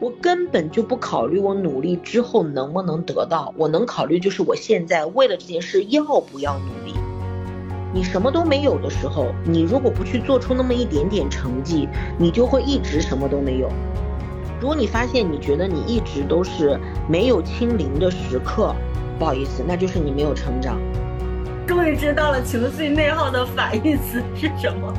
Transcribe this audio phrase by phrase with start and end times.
[0.00, 6.94] 我根本就不考虑我努力之后能不能得到，我能考虑就是我现在为了这件事要不要努力。
[7.92, 11.88] 你什么都没有的时候，你如果不去做出那么一点点成绩，
[12.18, 13.70] 你就会一直什么都没有。
[14.60, 18.74] 如果你发现你觉得你一直都是没有清零的时刻，
[19.18, 20.76] 不好意思，那就是你没有成长。
[21.66, 24.92] 终于知道了情绪内耗的反义词是什么。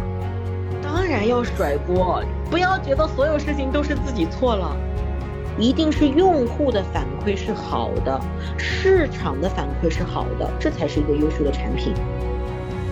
[1.16, 2.22] 然要甩锅，
[2.52, 4.76] 不要觉得所有事情都是自己错了，
[5.58, 8.20] 一定是用户的反馈是好的，
[8.58, 11.94] 市场的反馈是好的，这才是一个优秀的产品。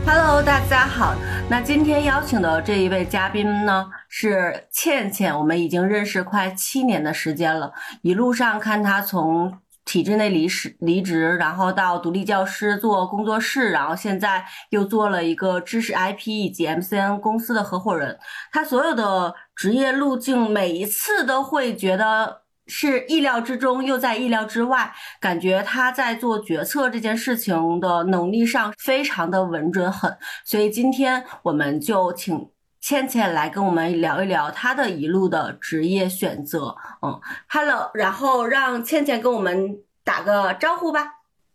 [0.05, 1.13] Hello，大家好。
[1.49, 7.73] 那今天邀请的这一位嘉宾呢是倩倩，我们已经认识快七年的时间了。
[8.03, 9.51] 一路上看她从
[9.85, 18.17] 体制内离职，离职，然后到独立教师做工作室，然后现在又做了一个知识 IP 以及 MCN 公司的合伙人。
[18.51, 22.43] 他所有的职业路径，每一次都会觉得。
[22.65, 24.89] 是意料之中，又在意料之外。
[25.19, 32.49] 感觉他在做决策这件事情的能力上非常的稳准狠，所以今天我们就请
[32.83, 36.75] 倩倩来跟我们聊一聊她的一路的职业选择。
[37.01, 41.13] 嗯，Hello，然后让倩倩跟我们打个招呼吧。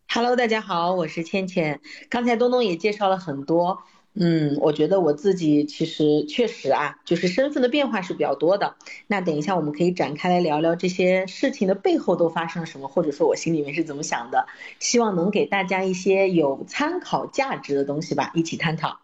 [0.09, 1.83] Hello，大家好，我是倩倩。
[2.09, 3.83] 刚才东东也介绍了很多。
[4.15, 8.77] 嗯，我觉得我自己其实确实啊，就是身份的变化是比较多的。
[9.07, 14.47] 那等一下我们可以展开来聊聊这些事情的背后都发生了什么，或者说我心里面是怎么想的，
[14.79, 18.99] 希望能给大家一些有参考价值的东西吧，一起探讨。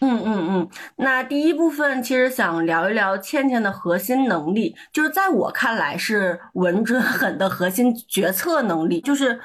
[0.00, 9.40] 嗯嗯嗯，那第一部分其实想聊一聊倩倩的核心能力，就是在我看来是稳准狠的核心决策能力，就是。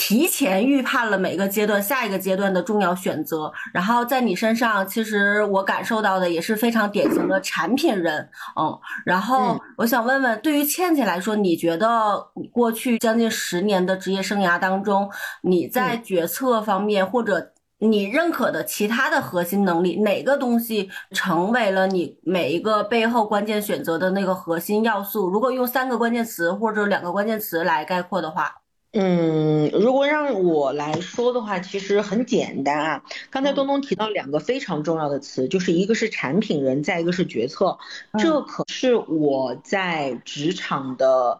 [0.00, 15.10] 提前预判了每个阶段、下一个阶段的重要选择，然后在你身上，其实我感受到的也是非常典型的产品人，嗯，然后我想问问，对于倩倩来说，你觉得过去将近十年的职业生涯当中，
[15.42, 25.28] 你在决策方面或者你认可的其他的核心能力，哪个东西成为了你每一个背后关键选择的那个核心要素？
[25.28, 28.56] 如果用三个关键词或者两个关键词来概括的话。
[28.92, 33.02] 嗯，如果让我来说的话，其实很简单啊。
[33.28, 37.78] 刚才东东提到两个非常重要的词，就是一个是产品人，再一个是决策。
[38.18, 41.38] 这可是我在职场的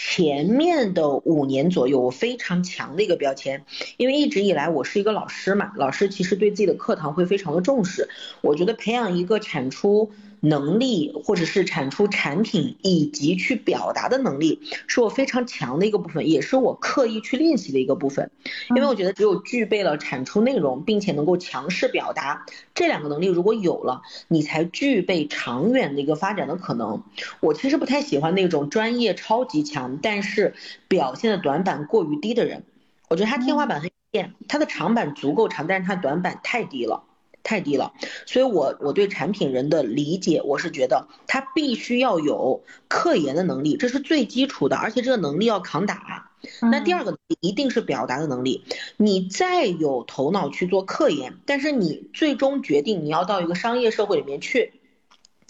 [0.00, 3.64] 前面的五年左右，我非常强的一个标签。
[3.96, 8.08] 因为一直以来我是一个老师嘛，老师其实对自己的课堂会非常的重视。
[8.40, 10.12] 我觉得培养一个产出。
[10.40, 18.30] 能力，或者是产出产品以及去表达的能力，是我非常强的一个部分，也是我刻意去练习的一个部分。
[18.76, 27.02] 因为我觉得只有具备了产出内容，并且能够强势表达这两个能力，如果有了，你才具备长远的一个发展的可能。
[27.40, 30.54] 我其实不太喜欢那种专业超级强，但是
[30.88, 32.64] 表现的短板过于低的人。
[33.08, 37.04] 我觉得他天花板很低，他的长板足够长，但是他短板太低了。
[37.44, 37.94] 太低了，
[38.26, 46.30] 所以我我对产品人的理解，我是觉得他必须要有科研的能力，这是最基础的，而且这个能力要扛打。
[46.60, 48.64] 那第二个一定是表达的能力，
[48.98, 54.72] 你再有头脑去做科研，但是你最终决定你要到一个商业社会里面去，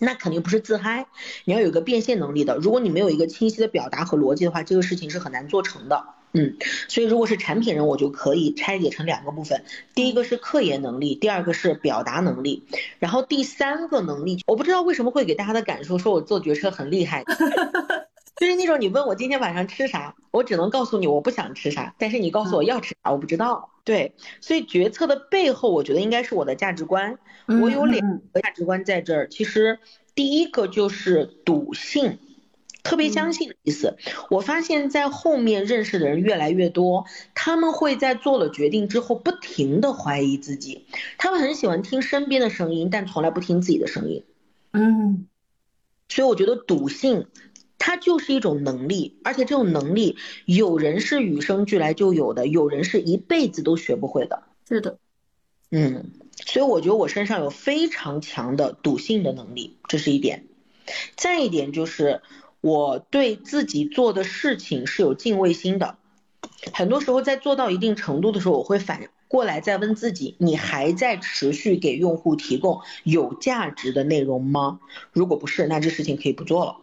[0.01, 1.07] 那肯定不是自嗨，
[1.45, 2.57] 你要有个变现能力的。
[2.57, 6.05] 如果你没有一个清晰的表达和逻辑的话，这个事情是很难做成的。
[6.33, 6.57] 嗯，
[6.89, 9.65] 所以如果是产品人，我就可以拆解成两个部分，
[9.95, 12.65] 第一个是科研能力，第二个是表达能力，
[12.99, 17.25] 然后第三个能力，我不知道为什么会给大家的感受说我做决策很厉害，
[18.39, 23.71] 就是那种你问我今天晚上吃啥，我只能告诉你我不想吃啥，但是你告诉我要吃啥，我不知道。
[23.85, 29.81] 对，所以决策的背后，我觉得应该是我的价值观，我有两个价值观在这儿，其实
[30.15, 32.19] 第一个就是笃信。
[32.85, 33.99] 特别相信的意思，
[34.31, 40.87] 我发现，在后面认识的人越来越多，他们会在做了决定之后，不停的怀疑自己。
[41.19, 44.25] 他们很喜欢听身边的声音，但从来不听自己的声音。
[44.73, 45.27] 嗯，
[46.09, 47.27] 所以我觉得笃信，
[47.79, 54.43] 它就是一种能力，而且这种能力，有人是与生俱来就有的，有人是一辈子都学不会的。
[54.69, 54.99] 是的，
[55.71, 56.11] 嗯，
[56.45, 60.47] 所以我觉得我身上有非常强的笃信的能力，这是一点。
[61.17, 62.23] 再一点就是。
[62.61, 65.97] 我对自己做的事情是有敬畏心的，
[66.73, 74.81] 很多时候在做到一定程度的时候，我会反过来再问自己：你还在持续给用户提供有价值的内容吗？
[75.13, 76.79] 如果不是，那这事情可以不做了。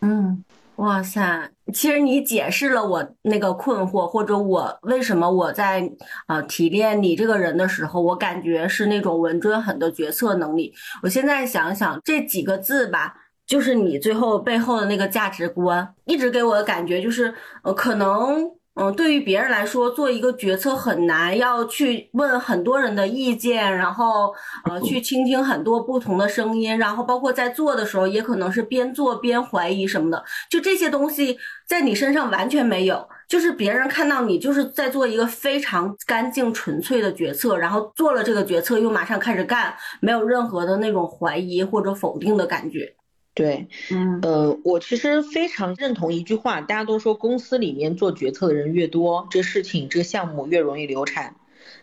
[0.00, 0.44] 嗯，
[0.76, 5.90] 哇塞，其实你解释了我那个困惑，或者我为什么我在
[6.26, 10.72] 啊提炼你这个人的时候，我感觉是那种稳准狠的决策能力。
[11.02, 13.14] 我现在想想这几个字吧。
[13.46, 18.59] 就是你最后背后的那个价值观，一直给我的感觉就是，呃，可能。
[18.80, 24.34] 嗯，对于别人来说，做一个决策很难，要去问很多人的意见，然后
[24.64, 30.24] 呃，去倾听很多不同的声音，然后包括在做的时候，也可能是边做边怀疑什么的。
[30.48, 31.38] 就这些东西
[31.68, 42.94] 在你身上完全没有，就是别人看到你就是在做一个非常干净纯粹的决策，然后做了这个决策又马上开始干，没有任何的那种怀疑或者否定的感觉。
[43.40, 51.36] 对，嗯，呃，我其实非常认同一句话，大家都说公司里面做决策的人越多，这事情这个项目越容易流产。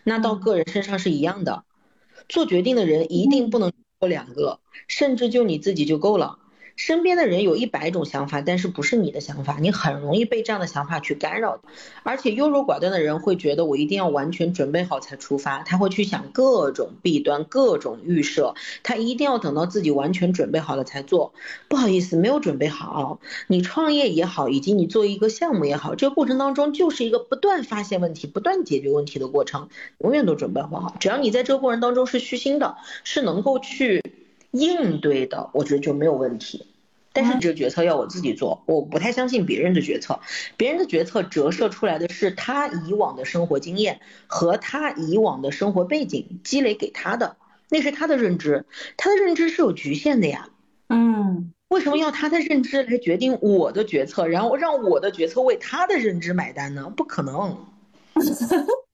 [0.04, 1.64] 那到个人身上是一样的，
[2.28, 6.38] 做决定的人一定不能多两个，甚至就你自己就够了。
[6.78, 11.60] 身边的人有一百种想法，但是不是你的想法，你很容易被这样的想法去干扰。
[12.04, 18.54] 而且优柔寡断的人会觉得我一定要完全准备好才出发，他会去想各种弊端、各种预设，
[18.84, 21.32] 他一定要等到自己完全准备好了才做。
[21.66, 23.18] 不好意思，没有准备好。
[23.48, 30.94] 你创业也好，以及你做一个项目也好，这个过程当中就是一个不断发现问题、不断解决问题的过程，永远都准备不好。
[31.00, 34.00] 只要你在这个过程当中是虚心的，是能够去。
[34.50, 36.67] 应对的，我觉得就没有问题。
[37.20, 40.20] 但是这个决策要我自己做，我不太相信别人的决策。
[40.56, 47.36] 别人的决策折射出来的是他以往的生活经验和他以往的生活背景积累给他的，
[47.70, 48.66] 那是他的认知。
[48.96, 50.48] 他的认知是有局限的呀。
[50.88, 56.92] 嗯，为什么要他的认知来决定我的决策，然后让我的决策为他的认知买单呢？
[56.96, 57.58] 不可能。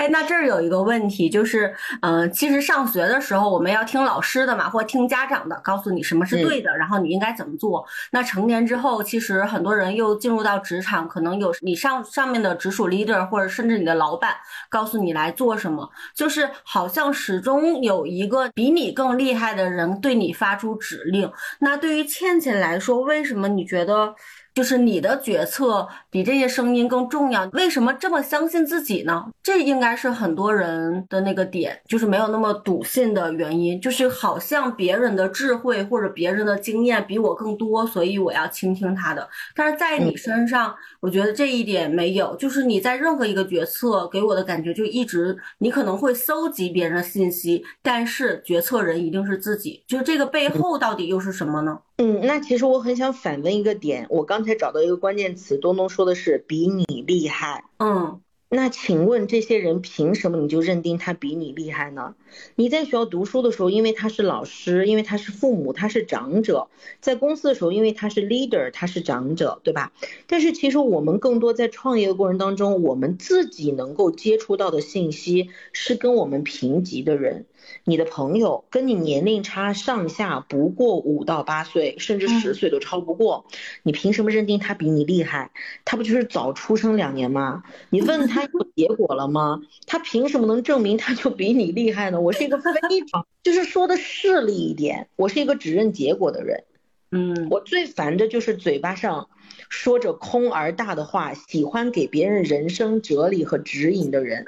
[0.00, 7.86] 哎，那这儿有一个问题，就是，嗯，其实上学的时候我们要听老师的嘛，或听家长的，告诉你什么是对的，然后你应该怎么做。
[8.10, 14.34] 那成年之后，其实很多人又进入到职场，可能有你上上面的直属 leader，或者甚至你的老板，
[14.70, 21.30] 告诉你来做什么，就是好像始终有一个比你更厉害的人对你发出指令。
[21.58, 24.14] 那对于倩倩来说，为什么你觉得？
[24.54, 27.44] 就是你的决策比这些声音更重要。
[27.52, 29.26] 为什么这么相信自己呢？
[29.42, 33.80] 这应该是很多人的那个点，就是没有那么笃信的原因。
[33.80, 39.28] 就是好像别人的智慧或者别人的经验比我更多，所以我要倾听他的。
[39.54, 42.36] 但是在你身上，我觉得这一点没有。
[42.36, 49.82] 就是你在任何一个决策给我的感觉，就一直你可能会搜集别人的信息，但是决策人一定是自己。
[49.86, 51.78] 就这个背后到底又是什么呢？
[51.98, 57.64] 嗯，那其实我很想反问一个点，我刚才找到一个关键词，东东说的是比你厉害。
[57.78, 58.20] 嗯，
[58.52, 62.16] 那请问这些人凭什么你就认定他比你厉害呢？
[62.56, 66.68] 你在学校读书的时候，因为他是老师，因为他是父母，他是长者；
[67.00, 69.92] 在公司的时候，因为他是 leader，他是长者，对吧？
[70.26, 77.46] 但是其实我们更多在创业的过程当中，我们自己能够接触到的信息是跟我们平级的人。
[77.90, 83.46] 你的朋友跟你年龄差上下不过五到八岁，甚至十岁都超不过，
[83.82, 85.50] 你凭什么认定他比你厉害？
[85.84, 87.64] 他不就是早出生两年吗？
[87.90, 89.60] 你问他有结果了吗？
[89.88, 92.20] 他凭什么能证明他就比你厉害呢？
[92.20, 92.70] 我是一个非
[93.10, 96.62] 常 就是说的势利一点，我是一个只认结果的人。
[97.10, 99.28] 嗯，我最烦的就是嘴巴上。
[99.70, 104.44] 说着空而大的话，喜欢给别人人生哲理和指引的人，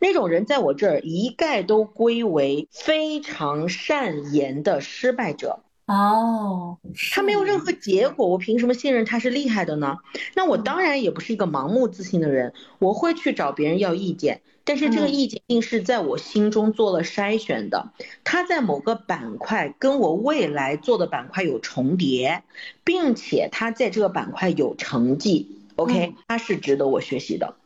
[0.00, 5.60] 那种人在我这儿一概都归为非常善言的失败者。
[5.86, 6.78] 哦，
[7.12, 9.96] 他没有任何结果，我凭什么信任他是厉害的呢？
[10.34, 14.42] 那我当然也不是一个盲目自信的人，我会去找别人要意见。
[14.64, 17.92] 但是这个意见定是在我心中做了筛选的，
[18.24, 22.42] 它在某个板块跟我未来做的板块有重叠，
[22.82, 27.56] 并且它在这个板块有成绩，OK，它是值得我学习的。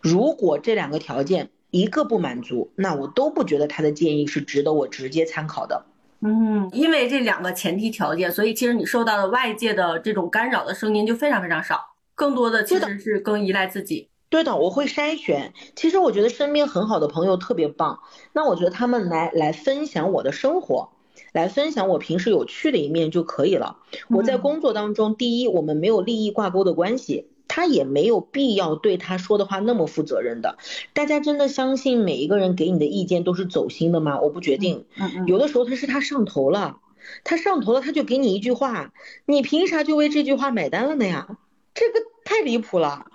[0.00, 5.84] 如果这两个条件一个不满足，那我都不觉得他的建议是值得我直接参考的。
[6.20, 11.78] 嗯，因为这两个前提条件，所以其实你受到的外界的这种干扰的声音就非常非常少，
[12.14, 14.08] 更多的其实是更依赖自己。
[14.30, 15.54] 对的，我会筛选。
[15.74, 18.00] 其实我觉得身边很好的朋友特别棒。
[18.32, 20.90] 那我觉得他们来来分享我的生活，
[21.32, 23.78] 来分享我平时有趣的一面就可以了。
[24.08, 30.58] 我在工作当中，第一，我们没有利益挂钩的关系，他也没有必要对他说的话那么负责任的。
[30.92, 34.20] 大家真的相信每一个人给你的意见都是走心的吗？
[34.20, 34.84] 我不决定。
[35.26, 36.80] 有的时候他是他上头了，
[37.24, 38.92] 他上头了，他就给你一句话，
[39.24, 41.38] 你凭啥就为这句话买单了呢呀？
[41.72, 43.06] 这个太离谱了。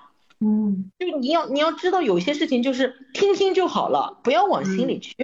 [0.45, 5.15] 嗯，就你要你要知道，有些事情就是听听就好了，不要往心里去。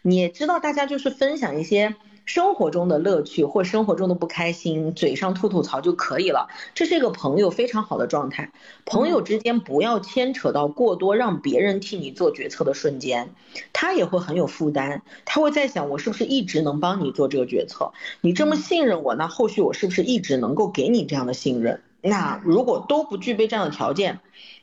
[0.00, 1.94] 你也知道，大家就是分享一些
[2.24, 6.48] 生活中的乐趣或生活中的不开心，嘴上吐吐槽就可以了。
[6.74, 8.50] 这是一个朋友非常好的状态。
[8.86, 13.34] 朋友之间不要牵扯到过多，让别人替你做决策的瞬间，
[13.74, 15.02] 他也会很有负担。
[15.26, 17.92] 他会在想，我是不是一直能帮你做这个决策？
[18.22, 21.82] 你这么信任我，那后续我是不是一直能够给你这样的信任？
[22.06, 24.20] 那如果都不具备这样的条件，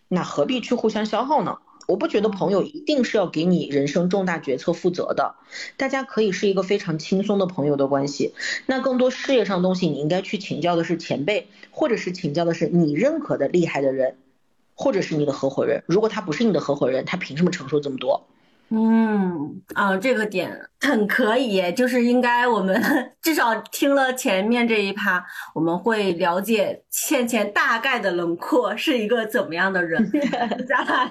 [0.08, 1.58] 那何必去互相消耗呢？
[1.86, 5.36] 我不觉得朋友一定是要给你人生重大决策负责的，
[5.76, 8.34] 大家可以是一个非常轻松的朋友的关系。
[8.66, 14.16] 那更多事业上东西，你应该去请教的是前辈，或者是请教的是你认可的厉害的人，
[14.76, 15.84] 或者是你的合伙人。
[15.86, 18.26] 如果他不是你的合伙人，他凭什么承受这么多？
[18.70, 20.52] 嗯啊，这个点
[20.82, 22.82] 很可以，就是应该我们
[23.22, 30.04] 至少听了前面这一趴，我们会了解倩倩大概的轮廓是一个怎么样的人。
[30.12, 30.20] 接
[30.68, 31.08] 下来，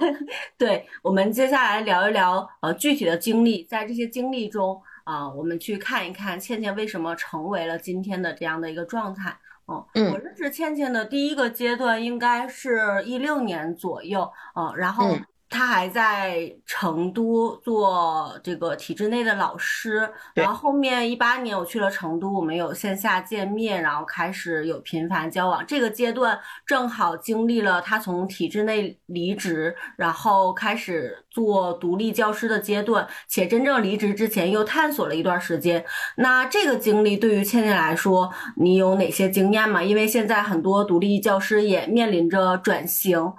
[0.59, 9.39] 对我们接下来聊一聊呃具体的经历，在这些经历中啊，我们去看一看倩倩为什么成为了今天的这样的一个状态。
[9.67, 15.17] 哦，我认识倩倩的第一个阶段应该是一六年左右啊，然后。
[15.53, 25.63] 他还在成都做这个体制内的老师，然后后面一八年我去了成都，我们有线下见面，然后开始有频繁交往。
[25.67, 35.85] 这个阶段正好经历了他从体制内离职，然后开始做独立教师的阶段，且真正离职之前又探索了一段时间。
[36.17, 39.83] 那这个经历对于倩倩来说，你有哪些经验吗？
[39.83, 43.31] 因为现在很多独立教师也面临着转型。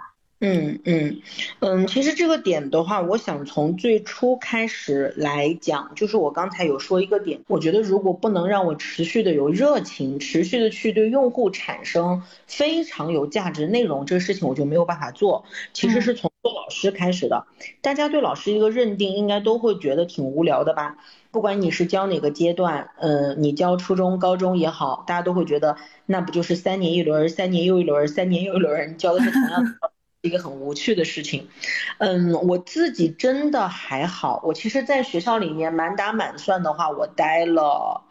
[0.45, 1.21] 嗯嗯
[1.61, 15.45] 嗯，其实这个点的话，我想从最初开始来讲，就是我刚才有说一个点，我觉得如果不能让我持续的有热情，持续的去对用户产生非常有价值内容，这个事情我就没有办法做。
[15.71, 17.47] 其实是从做老师开始的，
[17.81, 20.97] 大家对老师一个认定，应该都会觉得挺无聊的吧？
[21.31, 29.92] 不管你是教哪个阶段，呃，你教初中、高中也好，大家都会觉得那不就是三年一轮，三年又一轮，三年又一轮，你教的是同样的。
[30.23, 31.49] 一个很无趣的事情，
[31.97, 34.41] 嗯，我自己真的还好。
[34.45, 38.03] 我其实，在学校里面满打满算的话，我待了，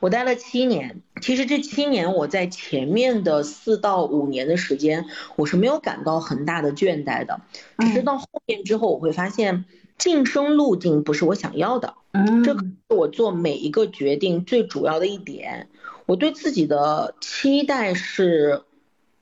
[0.00, 1.02] 我待了七年。
[1.20, 5.04] 其实这七年，我在前面的四到五年的时间，
[5.36, 7.42] 我是没有感到很大的倦怠的。
[7.78, 9.66] 只是到后面之后，我会发现
[9.98, 11.92] 晋升路径不是我想要的。
[12.12, 15.68] 嗯，这是我做每一个决定最主要的一点。
[16.06, 18.62] 我对自己的期待是。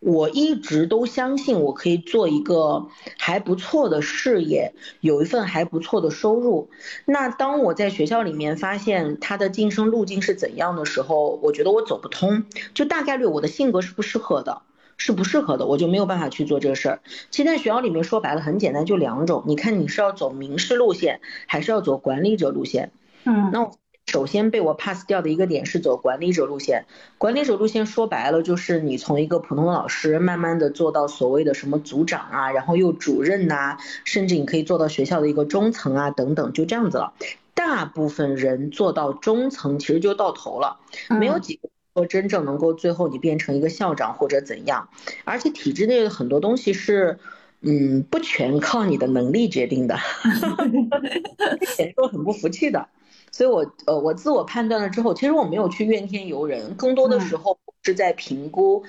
[0.01, 2.89] 我一直都相信我可以做一个
[3.19, 6.71] 还不错的事业，有一份还不错的收入。
[7.05, 14.63] 那当我在学校里面发现他的晋升路径是怎样的时候，我觉得我走不通，就大概率我的性格是不适合的，
[14.97, 17.01] 是不适合的，我就没有办法去做这个事儿。
[17.31, 22.93] 其实在学校里面说白了很简单，就两种，你看你是要走名师路线，还是要走管理者路线？
[23.25, 23.73] 嗯，那我。
[24.11, 26.85] 首先被我 pass 掉的一个点是走管理者路线，
[27.17, 37.13] 管理者路线说白了就是你从一个普通的老师慢慢的做到所谓的什么组长啊，然后又主任呐，甚至你可以做到学校的一个中层啊等等，就这样子了。
[37.55, 40.81] 大部分人做到中层其实就到头了，
[41.21, 44.89] 没有几个说真正能够最后你变成一个校长或者怎样。
[45.25, 47.21] 而且体制内的很多东西是，
[47.61, 49.97] 嗯，不全靠你的能力决定的，
[51.95, 52.89] 说很不服气的。
[53.31, 58.85] 所以，我呃，我自我判断了之后，其实我没有去怨天尤人，更多的时候是在评估。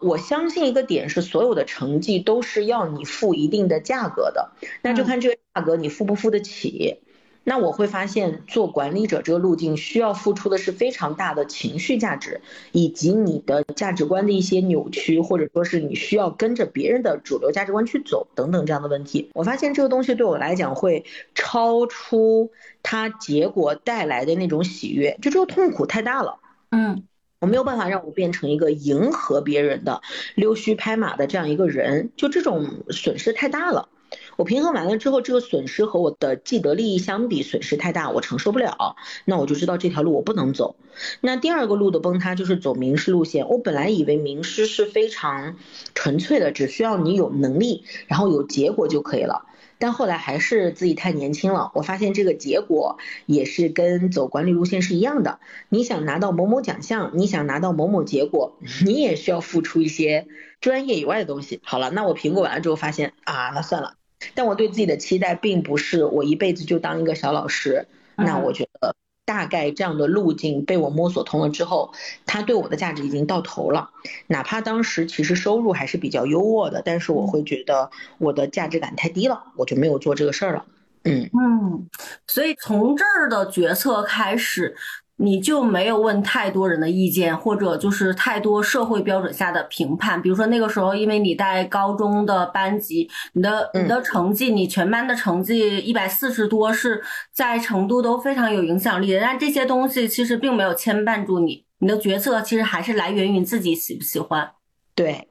[0.00, 7.00] 我相信一个点是，所有的成绩都是要你付一定的价格的，那就看这个价格你付不付得起。
[7.44, 12.40] 那我会发现，做管理者这个路径需要付出的是非常大的情绪价值，
[12.72, 19.30] 以及你的价值观的一些扭曲，或者说是你需要跟着别人的主流价值观去走等等这样的问题。
[19.34, 22.50] 我发现这个东西对我来讲会超出
[22.82, 26.38] 它结果带来的那种喜悦，就这个痛苦太大了。
[26.70, 27.04] 嗯，
[27.40, 30.00] 我没有办法让我变成一个迎合别人的
[30.34, 33.90] 溜须拍马的这样一个人，就这种损失太大了。
[34.36, 38.96] 我平衡完了之后，这个损失和我的既得利益相比，损失太大，我承受不了。
[39.24, 40.76] 那我就知道这条路我不能走。
[41.20, 43.48] 那第二个路的崩塌就是走名师路线。
[43.48, 45.56] 我本来以为名师是非常
[45.94, 49.46] 纯粹的，只需要你有能力，然后有结果就可以了。
[49.76, 55.40] 但后来还是自己太年轻了，我发现这个结果也是跟走管理路线是一样的。
[55.68, 60.28] 你想拿到某某奖项，你想拿到某某结果， 你也需要付出一些
[60.60, 61.60] 专业以外的东西。
[61.64, 63.94] 好了，那我评估完了之后发现啊，那算了。
[64.34, 68.94] 但我对自己的期待并不是我一辈子就当一个小老师，那我觉得
[69.26, 71.92] 大概这样的路径被我摸索通了之后，
[72.26, 73.90] 它对我的价值已经到头了。
[74.26, 80.64] 哪怕当时其实收入还是比较优渥的，但是我会觉得我的价值感太低了，我就没有做这个事儿了。
[81.04, 81.86] 嗯嗯，
[82.26, 84.74] 所以从这儿的决策开始，
[85.16, 90.20] 你就没有问太多人的意见，或者就是太多社会标准下的评判。
[90.20, 97.02] 比如说那个时候，因为你带高中的班级，你的你的成绩，你全班的成绩一百四十多，是
[97.32, 99.20] 在成都都非常有影响力的。
[99.20, 104.52] 但这些东西其实并没有牵绊住你，你的决策其实还是来源于你自己喜不喜欢。
[104.94, 105.28] 对。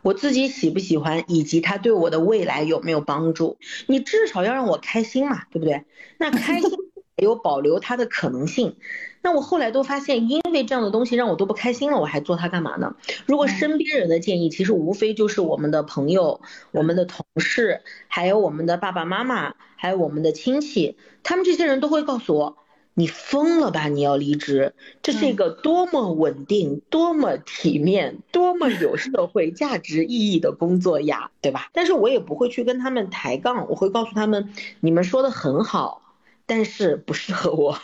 [0.00, 3.58] 我自己喜不喜欢，以及他对我的未来有没有帮助？
[3.86, 5.84] 你至少要让我开心嘛，对不对？
[6.18, 6.70] 那开心
[7.16, 8.76] 有保留它的可能性。
[9.24, 12.94] 那我后来都发现，因为这样的东西让我都不开心了，我还做它干嘛呢？
[13.24, 22.58] 如果身边人的建议，其实无非就是我们的朋友、我们的同事，还有我们的爸爸妈妈，还有我们的亲戚，他们这些人都会告诉我。
[22.96, 23.88] 你疯了吧！
[23.88, 31.70] 你要离职，这是一个多么稳定、多么体面、多么有社会价值意义的工作呀，对吧？
[31.72, 36.02] 但是我也不会去跟他们抬杠，我会告诉他们，你们说的很好，
[36.46, 37.78] 但是不适合我。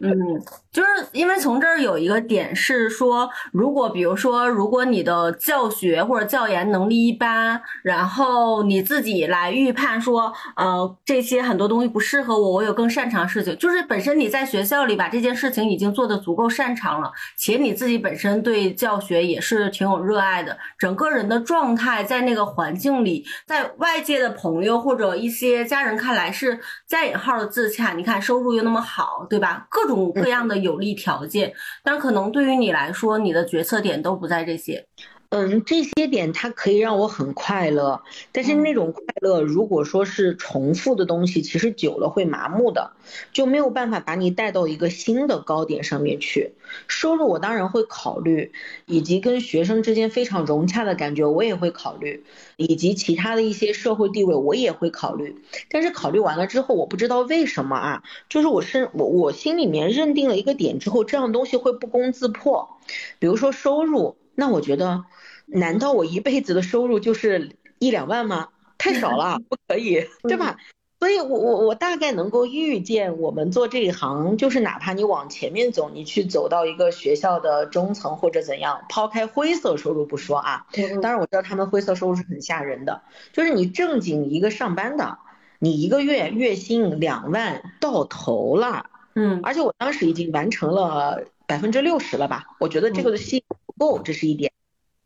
[0.00, 0.42] 嗯，
[0.78, 29.66] 就是因为从这儿有一个点是说，如果比如说，如果你的教学或者教研能力一般，然后你自己来预判说，呃，这些很多东西不适合我，我有更擅长的事情，就是本身你在学校里把这件事情已经做得足够擅长了，且你自己本身对教学也是挺有热爱的，整个人的状态在那个环境里，在外界的朋友或者一些家人看来是加引号的自洽，你看收入又那么好，对吧？
[29.68, 34.86] 各种各样的有有利条件，但可能对于你来说，你的决策点都不在这些。
[35.30, 42.92] 嗯，这些点它可以让我很快乐，但是那种快乐如果说是重复的东西，其实久了会麻木的，
[43.30, 46.52] 就没有办法把你带到一个新的高点上面去。
[46.86, 48.52] 收入我当然会考虑，
[48.86, 52.24] 以及跟学生之间非常融洽的感觉我也会考虑，
[52.56, 55.36] 以及其他的一些社会地位我也会考虑。
[55.70, 62.78] 但是考虑完了之后，我不知道为什么啊，就是我是我我心里面认定了一个点之后，这样东西会不攻自破。
[63.18, 65.04] 比如说收入，那我觉得。
[65.48, 68.48] 难道我一辈子的收入就是一两万吗？
[68.76, 70.56] 太少了， 不可以，对吧？
[71.00, 80.66] 所以，我我我大概能够预见，我们做这一行，就是哪怕你往前面走，你去走到一个学校的中层或者怎样，抛开灰色收入不说啊，
[81.00, 83.02] 当然我知道他们灰色收入是很吓人的，
[83.32, 85.18] 就是你正经一个上班的，
[85.60, 94.52] 你一个月月薪两万到头了，嗯，而且我当时已经完成了百分之六十了吧，我觉得这个的吸不够，这是一点。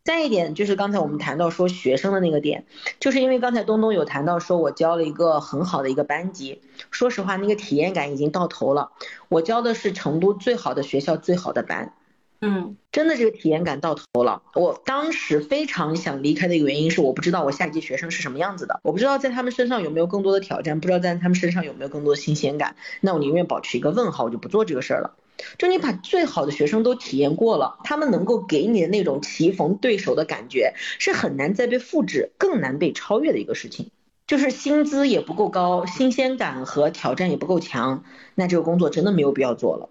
[0.05, 2.65] 再一点就是刚才我们谈到说学生的那个点，
[2.99, 6.61] 就是因为刚才东东有谈到说我教了一个很好的一个班级，
[6.91, 8.91] 说实话那个体验感已经到头了。
[9.29, 11.95] 我教的是成都最好的学校最好的班，
[12.41, 14.43] 嗯，真的这个体验感到头了。
[14.55, 25.15] 我当时非常想离开的一个原因是我不知道我下一届学生是什么样子的，我不知道在他们身上有没有更多的挑战，不知道在他们身上有没有更多的新鲜感，那我宁愿保持一个问号，我就不做这个事儿了。
[25.59, 33.91] 就你把最好的学生都体验过了，他们能够给你的那种棋逢对手的感觉，是很难再被复制，更难被超越的一个事情。
[34.27, 39.89] 就是薪资也不够高，新鲜感和挑战也不够强，那这个工作真的没有必要做了。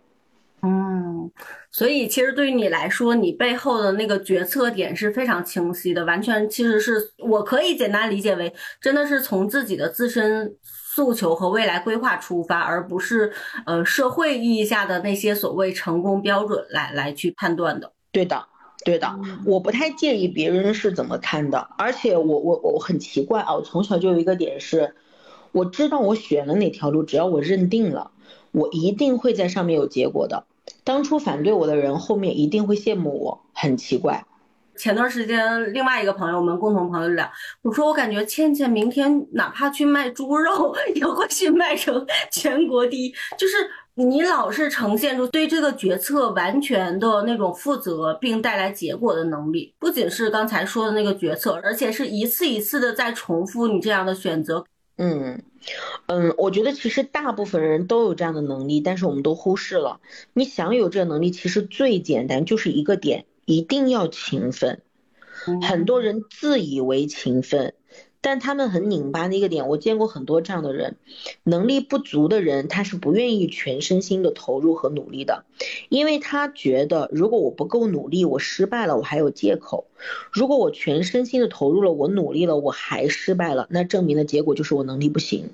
[0.63, 1.31] 嗯，
[1.71, 10.55] 所以其实对于你来说，你背后的那个决策点是非常清晰的，完全其实是我可以简单理解为，真的是从自己的自身。
[10.93, 13.31] 诉求和未来规划出发，而不是
[13.65, 17.93] 呃社会意义下的那些所谓成功标准来来去判断的。
[18.11, 18.45] 对的，
[18.83, 19.09] 对的，
[19.45, 24.93] 我不太介意别人是怎么看的，而且我我我很奇怪啊，我从小就有一个点是，
[25.53, 28.11] 我知道我选了哪条路，只要我认定了，
[28.51, 30.43] 我一定会在上面有结果的。
[30.83, 34.25] 当初反对我的人，后面一定会羡慕我，很奇怪。
[34.75, 37.29] 前段时间，另外一个朋友，我们共同朋友聊，
[37.61, 43.13] 我说我感觉倩倩明天哪怕去卖猪肉， 也会去卖成全国第一。
[43.37, 43.55] 就是
[43.93, 54.65] 你老是呈现出对这个决策完全的那种负责，并带来结果的能力，不仅是刚才说的那个决策，而且是一次一次的在重复你这样的选择。
[54.97, 55.41] 嗯
[56.07, 59.99] 嗯，我觉得其实大部分人都有这样的能力，但是我们都忽视了。
[60.33, 63.25] 你想有这个能力，其实最简单就是一个点。
[63.45, 64.81] 一定要勤奋，
[65.61, 67.73] 很多人自以为勤奋，
[68.21, 70.97] 但他们很拧巴的一个点，我见过很多这样的人，
[71.43, 75.45] 能力不足的人，他是不愿意全身心的投入和努力的，
[75.89, 79.85] 因为他觉得如果我不够努力，我失败了，我还有借口；
[80.31, 85.49] 如果我全身心的投入了，我努力了，我还失败了，那证明的结果就是我能力不行。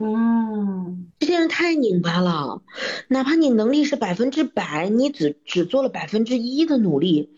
[0.00, 2.62] 嗯，这些人太拧巴了，
[3.08, 7.30] 哪怕你能力是百分之百，你只只做了百分之一的努力，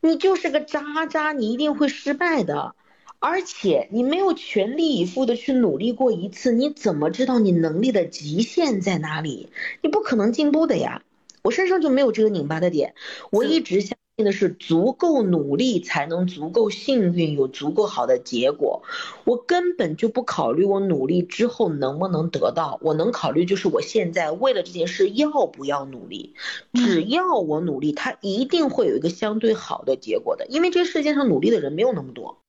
[0.00, 2.74] 你就是个渣渣，你一定会失败的。
[3.18, 9.50] 而且你没有全力以赴的去努力过一次，你怎么知道你能力的极限在哪里？
[9.82, 11.02] 你不可能进步的呀。
[11.42, 12.94] 我身上就没有这个拧巴的点，
[13.30, 18.82] 我一直相信的是足够努力才能足够幸运，有足够好的结果。
[19.24, 26.34] 我根本就不考虑我努力之后能不能得到，我能考虑就是我现在为了这件事要不要努力。
[26.74, 32.42] 只要我努力，它一定会有一个相对好的结果的，因为这世界上努力的人没有那么多。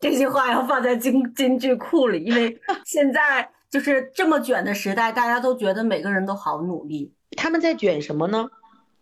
[0.00, 7.12] 这句话要放在金金句库里，因为 现在就是这么卷的时代，大家都觉得每个人都好努力。
[7.36, 8.48] 他们在卷什么呢？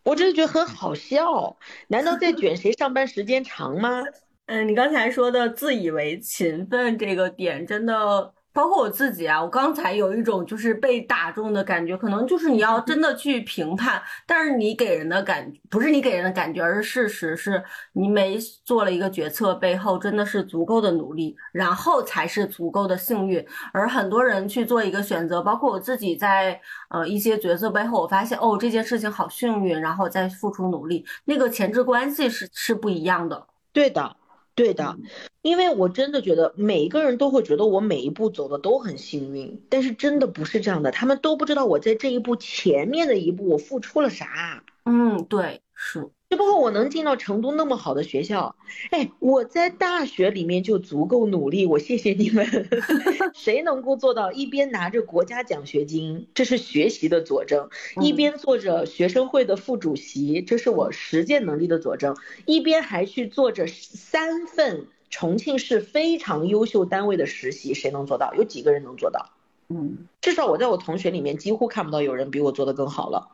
[0.08, 1.58] 我真的觉得很好笑。
[1.88, 4.02] 难道在卷谁上班时间长吗？
[4.46, 8.32] 嗯，你刚才说的自以为勤奋这个点，真的。
[8.58, 23.46] 包括我自己啊，我刚才有一种就是被打中的感觉，可能就是你要真的去评判，但是你给人的感不是你给人的感觉，而是事实是你每做了一个决策背后真的是足够的努力，然后才是足够的幸运。
[23.72, 33.46] 而很多人去做一个选择，包括我自己在呃一些决策背后，我发现哦这件事情好幸运，然后再付出努力，那个前置关系是是不一样的。
[33.72, 34.16] 对的。
[34.58, 34.98] 对的，
[35.40, 44.64] 因为我真的觉得每一个人都会觉得我每一步走的都很幸运，但是真的不是这样的，他们都不知道我在这一步前面的一步我付出了啥。
[44.84, 46.10] 嗯，对，是。
[46.30, 48.54] 就包括我能进到成都那么好的学校，
[48.90, 52.68] 哎，我在大学里面就足够努力，我谢谢你们。
[53.32, 57.68] 谁能够做到一边拿着国家奖学金，这是学习的佐证；
[58.02, 62.14] 一边做着学生会的副主席，这是我实践能力的佐证；
[62.44, 68.34] 一边还去做着三份重庆市非常优秀单位的实习，谁能做到？
[68.34, 69.30] 有几个人能做到？
[69.70, 73.28] 嗯，至少我在我同学里面几乎看不到有人比我做的更好了。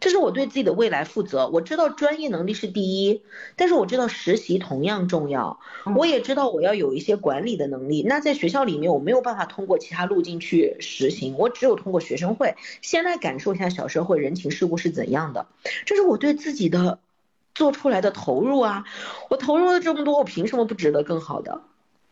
[0.00, 1.48] 这是我对自己的未来负责。
[1.48, 3.22] 我知道专业能力是第一，
[3.56, 5.58] 但是我知道实习同样重要。
[5.96, 8.02] 我也知道我要有一些管理的能力。
[8.02, 15.46] 那在学校里面，我没有办法通过其他路径去实行，我只有通过学生会先来感受一下小社会人情世故是怎样的。
[15.84, 17.00] 这是我对自己的
[17.54, 18.84] 做出来的投入啊！
[19.30, 21.62] 我投入了这么多，我凭什么不值得更好的？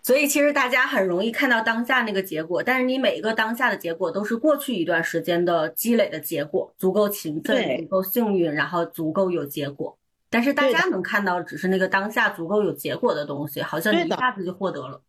[0.06, 9.98] 所以其实大家很容易看到当下那个结果，但是你每一个当下的结果都是过去一段时间的积累的结果，足够勤奋，足够幸运，然后足够有结果。
[10.30, 15.02] 但是大家能看到只是那个当下足够有结果的东西，好像一下子就获得了。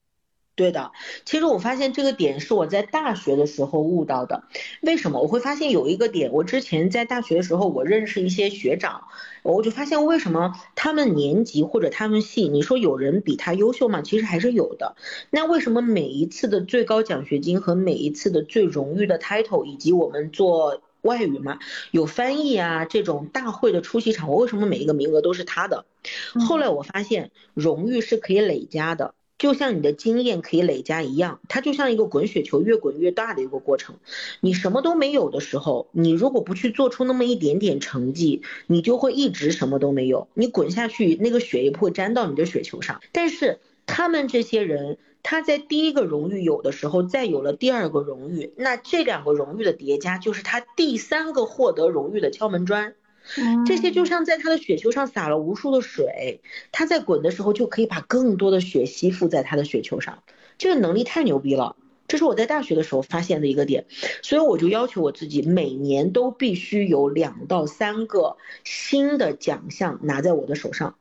[0.57, 0.91] 对的，
[1.23, 4.43] 其实我发现这个点是我在大学的时候悟到的。
[4.81, 6.33] 为什么我会发现有一个点？
[6.33, 9.03] 我之前在大学的时候，我认识一些学长，
[9.43, 14.01] 我就发现为什么他们年级或者他们系，你说有人比他优秀吗？
[14.01, 14.95] 其实还是有的。
[15.29, 21.59] 那为什么每一次的最高奖学金和每一次的最荣誉的 title，以及我们做外语嘛，
[21.91, 25.85] 有翻译啊这种大会的出席场，合为什么每一个名额都是他的？
[26.47, 29.13] 后来我发现荣誉是可以累加的。
[29.37, 33.95] 就像你的经验可以累加一样，它就像一个滚雪球，越滚越大的一个过程。
[34.39, 40.27] 你什么都没有的时候，你如果不去做出那么一点点成绩，你就会一直什么都没有。
[40.33, 42.99] 你滚下去，那个雪也不会沾到你的雪球上。
[43.11, 52.95] 但是他们这些人，他在第一个荣誉有的时候，再有了第二个荣誉，那这两个荣誉的叠加，就是他第三个获得荣誉的敲门砖。
[53.65, 60.23] 这些就像在他的雪球上撒了无数的水，他在滚的时候就可以把更多的雪吸附在他的雪球上，
[60.57, 61.75] 这个能力太牛逼了。
[62.07, 63.85] 这是我在大学的时候发现的一个点，
[64.21, 70.95] 所以我就要求我自己每年都必须有两到三个新的奖项拿在我的手上。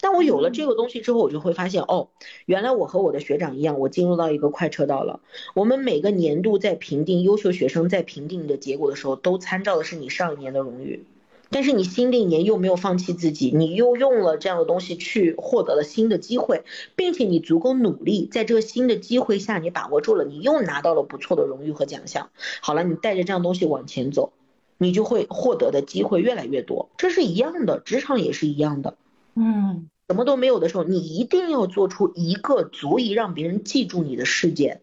[0.00, 2.10] 但我有了这个东西之后，我就会发现，哦，
[2.46, 5.20] 原来我和我的学长一样，我进入到一个快车道了。
[5.54, 11.04] 我们每个年度在评定优秀学生在评定你的结果的时候，都参照的是你上一年的荣誉。
[11.50, 16.64] 但是你新的一年又没有放弃自己，你又用了这样的东西去获得了新的机会，
[16.96, 22.30] 并且你足够努力，在这个新的机会下你把握住了，你又拿到了不错的荣誉和奖项。
[22.60, 24.32] 好了，你带着这样东西往前走，
[24.78, 26.88] 你就会获得的机会越来越多。
[26.96, 28.96] 这是一样的，职场也是一样的。
[29.34, 34.80] 嗯，什么都没有的时候，你一定要做出一个足以让别人记住你的事件，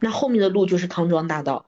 [0.00, 1.66] 那后面的路就是康庄大道。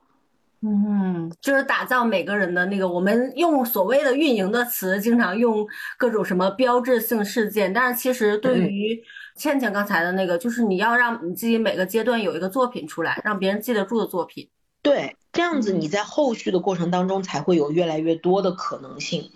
[0.67, 5.67] 嗯，就是打造每个人的那个，我们用所谓的运营的词，经常用
[5.99, 8.99] 各种什么标志性事件，但是其实对于
[9.37, 14.49] 倩倩刚才的那个，就是你要让你自己每个阶段有一个作品出来，让别人记得住的作品。
[14.81, 19.31] 对，这样子你在后续的过程当中才会有越来越多的可能性，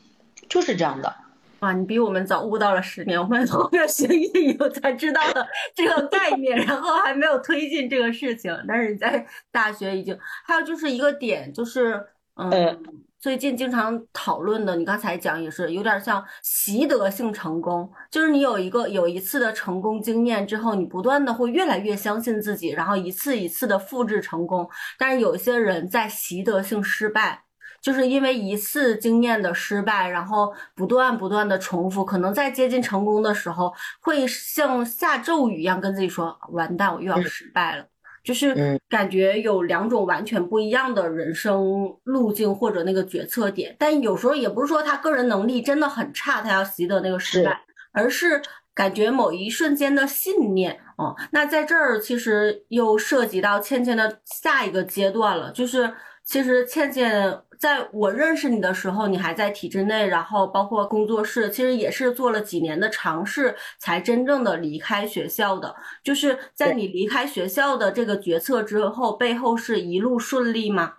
[0.49, 1.14] 就是这样的。
[1.61, 8.57] 哇，你比我们早悟到了十年，我们后面学医以后才知道了这个概念，然后还没有推进这个事情。
[8.68, 12.01] 但是你在大学已经，还有就是一个点，就是
[12.37, 12.81] 嗯，
[13.18, 24.71] 最近经常讨论的，你刚才讲也是有点像习得性成功，就是你有一个有一次的成功经验之后，你不断的会越来越相信自己，然后一次一次的复制成功。
[24.97, 27.42] 但是有一些人在习得性失败，
[27.81, 37.87] 就是因为一次经验的失败，然后不断不断的重复，可能在接近成功的时候，会像下咒语一样跟自己说：“完蛋，我又要失败了。”
[38.25, 47.59] 就是感觉有两种完全不一样的人生路径或者那个决策点，但有时候也不是说他个人能力真的很差，他要习得那个失败，
[47.93, 48.43] 而是
[48.75, 51.17] 感觉某一瞬间的信念哦。
[51.31, 55.91] 那在这儿其实又涉及到倩倩的下一个阶段了，就是
[56.25, 57.41] 其实倩倩。
[57.59, 65.75] 在我认识你的时候，你还在体制内，然后包括工作室，其实也是做了几年的尝试，才真正的离开学校的。
[66.05, 70.98] 就是在你离开学校的这个决策之后，背后是一路顺利吗？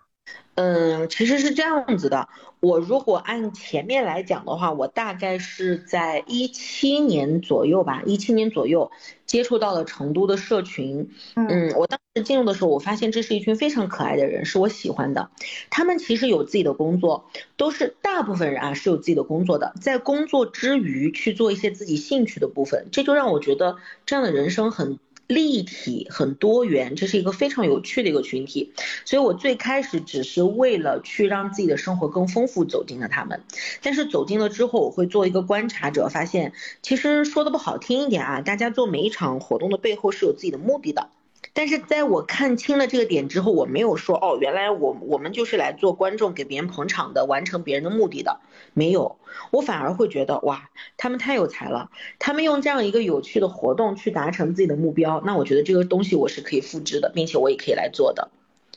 [0.59, 2.27] 嗯，其实是这样子的。
[2.59, 8.91] 我如果按前面来讲的话，我大概是在一七年左右吧，一七年左右
[9.25, 11.11] 接触到了成都的社群。
[11.35, 15.29] 嗯，我当时进入的时候，我发现这是一群非常可爱的人，是我喜欢的。
[15.69, 24.99] 他们其实有自己的工作，都是大部分人啊是有自己的工作的，在工作之余去做一些自己兴趣的部分，这就让我觉得这样的人生很。
[25.29, 28.73] 立体很多元，这是一个非常有趣的一个群体，
[29.05, 33.43] 所以我最开始只是为了去让自己的生活更丰富走进了他们，
[33.83, 41.09] 但是走进了之后，我会做一个观察者，发现其实说的不好听一点啊，大家做每一场活动的背后是有自己的目的的。
[41.53, 48.39] 但是在我看清了这个点之后，我没有说哦，原来我我们就是来做观众给别人捧场的，完成别人的目的的，
[48.73, 49.17] 没有，
[49.51, 58.29] 我反而会觉得哇，他们太有才了，他们用这样一个有趣的活动去达成自己的目标，那我觉得这个东西我是可以复制的，并且我也可以来做的。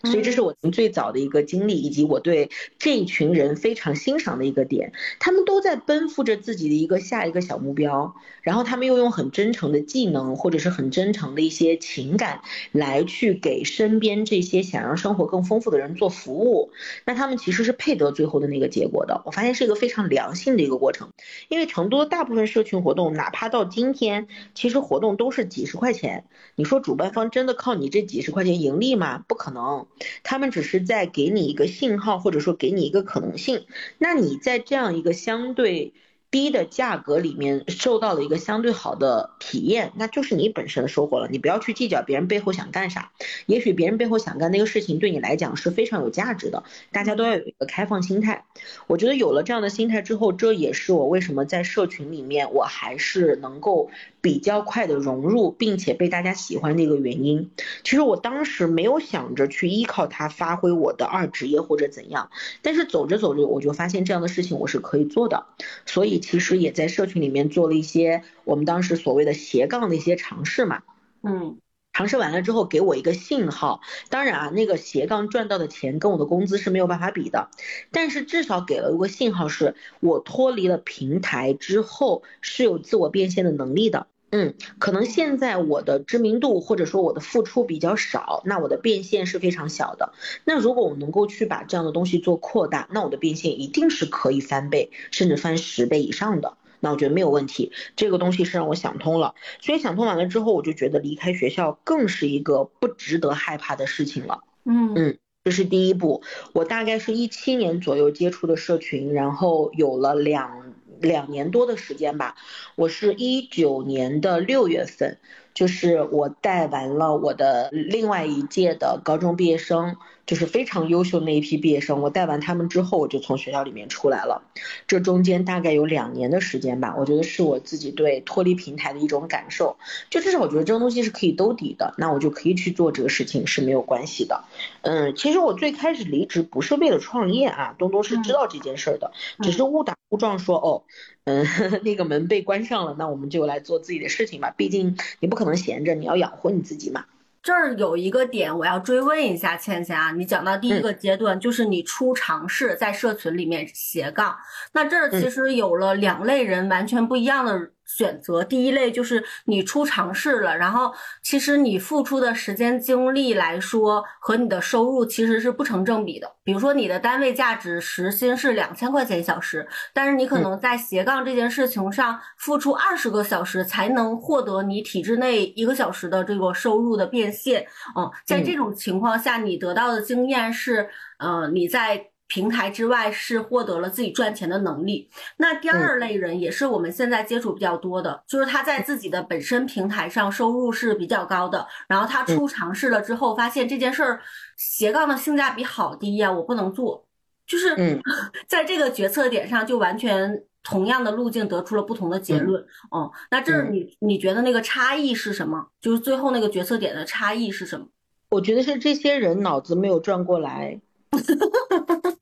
[0.05, 4.93] 所以这是我从最早的一个经历，以及我对这一群人非常欣赏的一个点。
[5.21, 12.41] 他们都在奔赴着自己的一个下一个小目标，然后他们又用很真诚的技能或者是很真诚的一些情感
[12.73, 16.71] 来去给身边这些想让生活更丰富的人做服务。
[17.07, 19.23] 那他们其实是配得最后的那个结果的。
[19.25, 21.11] 我发现是一个非常良性的一个过程。
[21.49, 26.25] 因为成都的大部分社群活动，哪怕到今天，其实活动都是几十块钱。
[26.55, 29.25] 你说主办方真的靠你这几十块钱盈利吗？
[29.29, 29.87] 不可能。
[30.23, 33.67] 他们只是在给你一个信号，或者说给你一个可能性。
[33.99, 35.93] 那你在这样一个相对。
[36.33, 41.29] 低的价格里面受到了一个相对好的体验，那就是你本身的收获了。
[41.31, 43.13] 你不要去计较别人背后想干啥，
[43.45, 46.65] 也许别人背后想干那个事情对你来讲是非常有价值的。
[46.91, 48.47] 大家都要有一个开放心态。
[48.87, 53.91] 我觉得有了这样的心态之后，这也是我为什么在社群里面我还是能够
[54.23, 57.51] 比较快的融入，并且被大家喜欢的一个原因。
[57.85, 62.31] 其实我当时没有想着去依靠它发挥我的二职业或者怎样，
[62.63, 65.45] 但是走着走着我就发现这样的事情我是可以做的，
[65.85, 66.23] 所以。
[66.23, 70.83] 其实也在社群里面做了一些我们当时所谓的斜杠的一些尝试嘛，
[71.23, 71.59] 嗯，
[71.93, 77.51] 尝试完了之后给我一个信号，当然啊，那个斜杠赚到的钱跟我的工资是没有办法比的，
[77.91, 84.07] 但是至少给了一个信号，是我脱离了平台之后是有自我变现的能力的。
[84.35, 90.15] 嗯，可能现在我的知名度或者说我的付出比较少，那我的变现是非常小的。
[90.45, 96.57] 那如果我能够去把这样的东西做扩大，那我的变现一定是可以翻倍，甚至翻十倍以上的。
[96.83, 99.35] 那我觉得没有问题，这个东西是让我想通了。
[99.61, 104.41] 所以想通完了之后，我就觉得离开学校更是一个不值得害怕的事情了。
[104.65, 106.23] 嗯嗯，这是第一步。
[106.53, 110.75] 我大概是一七年左右接触的社群，然后有了两。
[111.01, 112.37] 两年多的时间吧，
[112.77, 115.19] 我是一九年的六月份，
[115.53, 119.97] 就是我带完了我的另外一届的高中毕业生。
[120.25, 124.43] 就是非常优秀那一批毕业生，我带完他们之后，我就从学校里面出来了。
[124.87, 129.77] 这中间大概有两年的时间吧，我觉得是我自己对脱离平台的一种感受。
[130.11, 134.45] 就至少我觉得这个东西是可以兜底的，那我就可以去做这个事情是没有关系的。
[134.83, 140.83] 嗯，其实我最开始离职不是为了创业啊，东东是知道这件事的，只是误打误撞说哦，
[141.25, 141.45] 嗯，
[141.83, 144.55] 那个门被关上了，那我们就来做自己的事情吧。
[144.57, 147.05] 毕竟你不可能闲着，你要养活你自己嘛。
[147.43, 154.37] 这儿有一个点，我要追问一下倩倩啊，你讲到第一个阶段，就是你初尝试在社群里面斜杠，
[154.73, 157.71] 那这儿其实有了两类人完全不一样的。
[157.85, 160.93] 选择第一类就是你初尝试了，然后
[161.23, 166.31] 其实你付出的时间精力来说和你的收入其实是不成正比的。
[166.45, 177.67] 比如说你的单位价值时薪是两千块钱一小时，但是你可能在斜杠这件事情上付出二十个小时才能获得你体制内一个小时的这个收入的变现。
[177.97, 182.12] 嗯，在这种情况下，你得到的经验是，呃，你在。
[182.33, 185.07] 平台之外是获得了自己赚钱的能力。
[185.37, 194.23] 那第二类人也是我们现在接触比较多的，就是他在自己的本身平台上收入是比较高的，然后他出尝试了之后，发现这件事儿
[194.57, 197.05] 斜杠的性价比好低呀，我不能做，
[197.47, 197.77] 就是
[198.49, 202.65] 在这个决策点上就完全同样的路径得出了不同的结论。
[202.91, 205.67] 哦，那这你你觉得那个差异是什么？
[205.83, 207.87] 就是最后那个决策点的差异是什么？
[208.31, 210.81] 我觉得是这些人脑子没有转过来。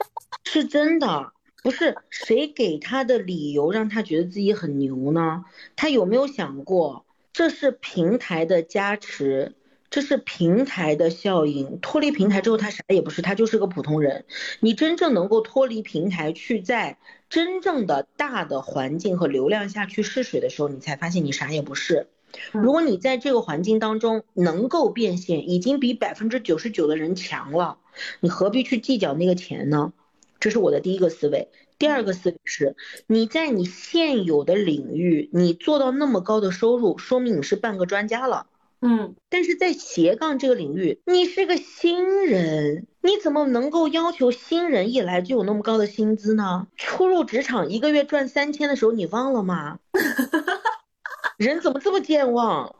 [0.53, 1.33] 是真的，
[1.63, 5.45] 不是谁给他的理由让他觉得自己很牛呢？
[5.77, 9.55] 他有没有想过，这是平台的加持，
[9.91, 11.79] 这是平台的效应。
[11.81, 14.25] 脱离平台之后，他啥也不是，他就是个普通人。
[14.59, 22.09] 你真正能够脱离平台，去在真正的大的环境和流量下去试水的时候，你才发现你啥也不是。
[22.51, 27.79] 如果你在这个环境当中能够变现，已经比百分之九十九的人强了，
[28.19, 29.93] 你何必去计较那个钱呢？
[30.41, 31.51] 这是我的第一个思维。
[31.79, 32.77] 第二个思维是，
[33.07, 38.47] 你在你现有的领域，你做到那么高的收入，说明你是半个专家了。
[38.83, 46.67] 嗯，但是在斜杠这个领域，你是个新人，你怎么能够要求新人一来就有那么高的薪资呢？
[46.77, 49.79] 初入职场一个月赚三千的时候，你忘了吗？
[51.37, 52.75] 人怎么这么健忘？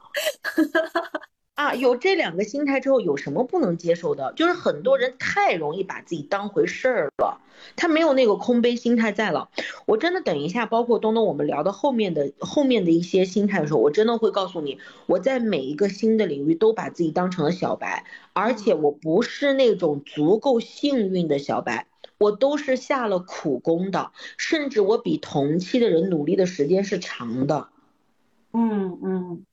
[1.75, 4.33] 有这两个心态之后，有什么不能接受的？
[4.35, 7.41] 就是很多人太容易把自己当回事儿了，
[7.77, 9.51] 他没有那个空杯心态在了。
[9.87, 21.87] 我真的等一下，包括东东我们聊到后面的后面的一些心态的时候，我真的会告诉你，我在每一个新的领域都把自己当成了小白，而且我不是那种足够幸运的小白，
[22.19, 27.69] 我都是下了苦功的，甚至我比同期的人努力的时间是长的。
[28.53, 29.45] 嗯嗯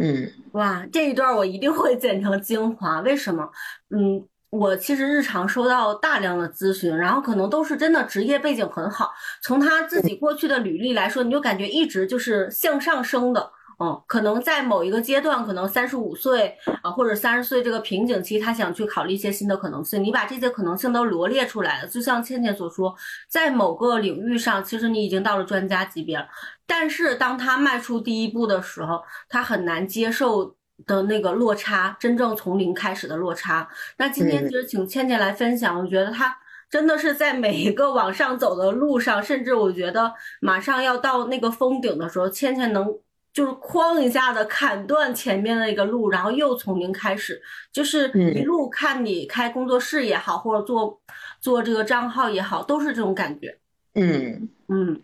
[0.00, 3.00] 嗯，哇，这一段我一定会剪成精华。
[3.00, 3.50] 为什么？
[3.90, 9.10] 嗯，我其实日常收到大量的咨询，然后可能都是真的职业背景很好，
[9.42, 13.50] 从他自己过去的履历来说，你就感觉一直就是向上升的。
[13.80, 20.02] 嗯，可能在某一个阶段，可能三十五岁啊，或者三十岁这个瓶颈期，他想去考虑一些新的可能性。
[20.02, 22.92] 你把这些可能性都罗列出来了，就像倩倩所说，
[23.28, 26.26] 在某个领域上，其实你已经到了专家级别了。
[26.66, 33.68] 但是当他迈出第一步的时候，他很难接受的那个落差，真正从零开始的落差。
[33.98, 36.36] 那今天其实请倩倩来分享，我觉得他
[36.68, 42.92] 真的是在每一个往上走的路上，甚至我觉得马上要到那个峰顶的时候，倩倩能。
[43.38, 47.40] 就是哐一下子砍断前面的一个路，然后又从零开始，
[47.72, 51.00] 就是一路看你开工作室也好，或者做
[51.38, 53.56] 做这个账号也好，都是这种感觉。
[53.94, 55.02] 嗯嗯。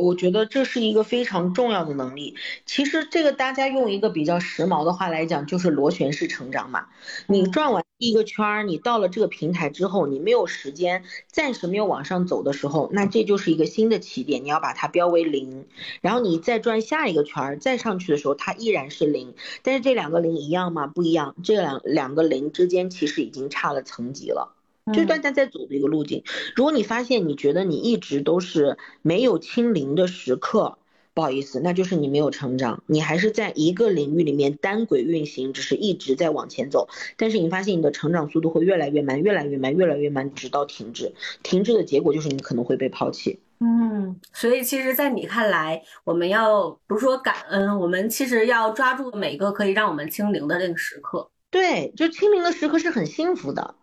[0.00, 2.36] 我觉得这是一个非常重要的能力。
[2.64, 6.86] 其实这个大家用一个比较时髦的话来讲，就是螺旋式成长嘛。
[7.26, 15.66] 你转完一个圈儿，你到了这个平台之后，你没有时间，暂时没有往上走的时候，那这就是一个新的起点，你要把它标为零。
[16.00, 19.34] 然后你再转下一个圈儿，再上去的时候，它依然是零。
[19.62, 20.86] 但是这两个零一样吗？
[20.86, 21.34] 不一样。
[21.42, 24.56] 这两两个零之间其实已经差了层级了。
[24.92, 26.24] 就大家在走的一个路径，
[26.56, 30.78] 如果你发现你觉得你一直都是没有清零的时刻，
[31.14, 41.12] 不好意思，那就是你没有成长，你还是在一个领域里面单轨运行，只是一直在往前走，但是你发现你的成长速度会越来越慢，越来越慢，越来越慢，直到停滞。
[41.42, 43.40] 停滞的结果就是你可能会被抛弃。
[43.58, 51.28] 嗯，所以其实，在你看来，我们要不是说感恩，我们其实要抓住每个可以让我们清零的那个时刻。
[51.50, 53.74] 对，就清零的时刻是很幸福的。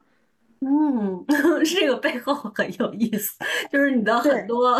[0.60, 1.24] 嗯，
[1.66, 3.38] 这个背后很有意思，
[3.72, 4.76] 就是你的很多。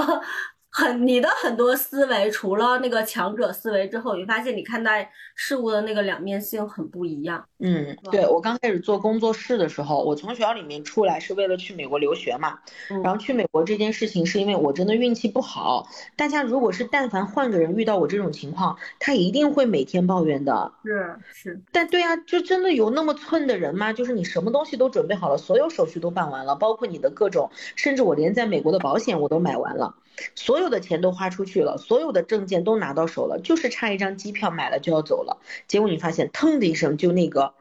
[0.70, 7.44] 很，你的很多思维，除了那个强者思维之后，你发现你看待事物的那个两面性很不一样。
[7.60, 12.60] 嗯，对我刚开始做工作室的时候，我从学校里面出来是为了去美国留学嘛。
[13.04, 15.88] 然后去美国这件事情是因为我真的运气不好。
[16.16, 20.72] 大家如果是但凡换个人遇到我这种情况，他一定会每天抱怨的。
[20.84, 21.62] 是是。
[21.72, 23.92] 但对啊，就真的有那么寸的人吗？
[23.94, 29.96] 就是你什么东西都准备好了，所有手续都办完了，包括你的各种，甚至我连在美国的保险我都买完了。
[30.36, 35.42] 所有的钱都花出去了，所有的证件都拿到手了，就是差一张机票买了就要走了。
[35.68, 37.54] 结果你发现，腾的一声，就那个。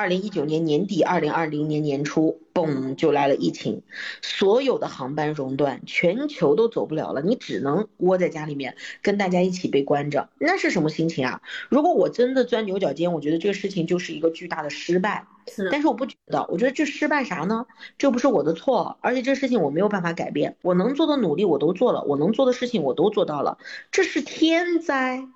[0.00, 3.82] 二零一九年年底，二零二零年年初，嘣就来了疫情，
[4.22, 11.42] 所有的航班熔断，全球都走不了了，你只能窝在家里面，跟大家一起被关着，那是什么心情啊？
[11.68, 15.26] 如果我真的钻牛角尖，我觉得这个事情就是一个巨大的失败。
[15.48, 17.66] 是，但是我不觉得，我觉得这失败啥呢？
[17.98, 23.58] 这不是我的错，而且这事情我没有办法改变，我能做的努力我都做了，我能做的事情我都做到了，
[23.90, 25.28] 这是天灾，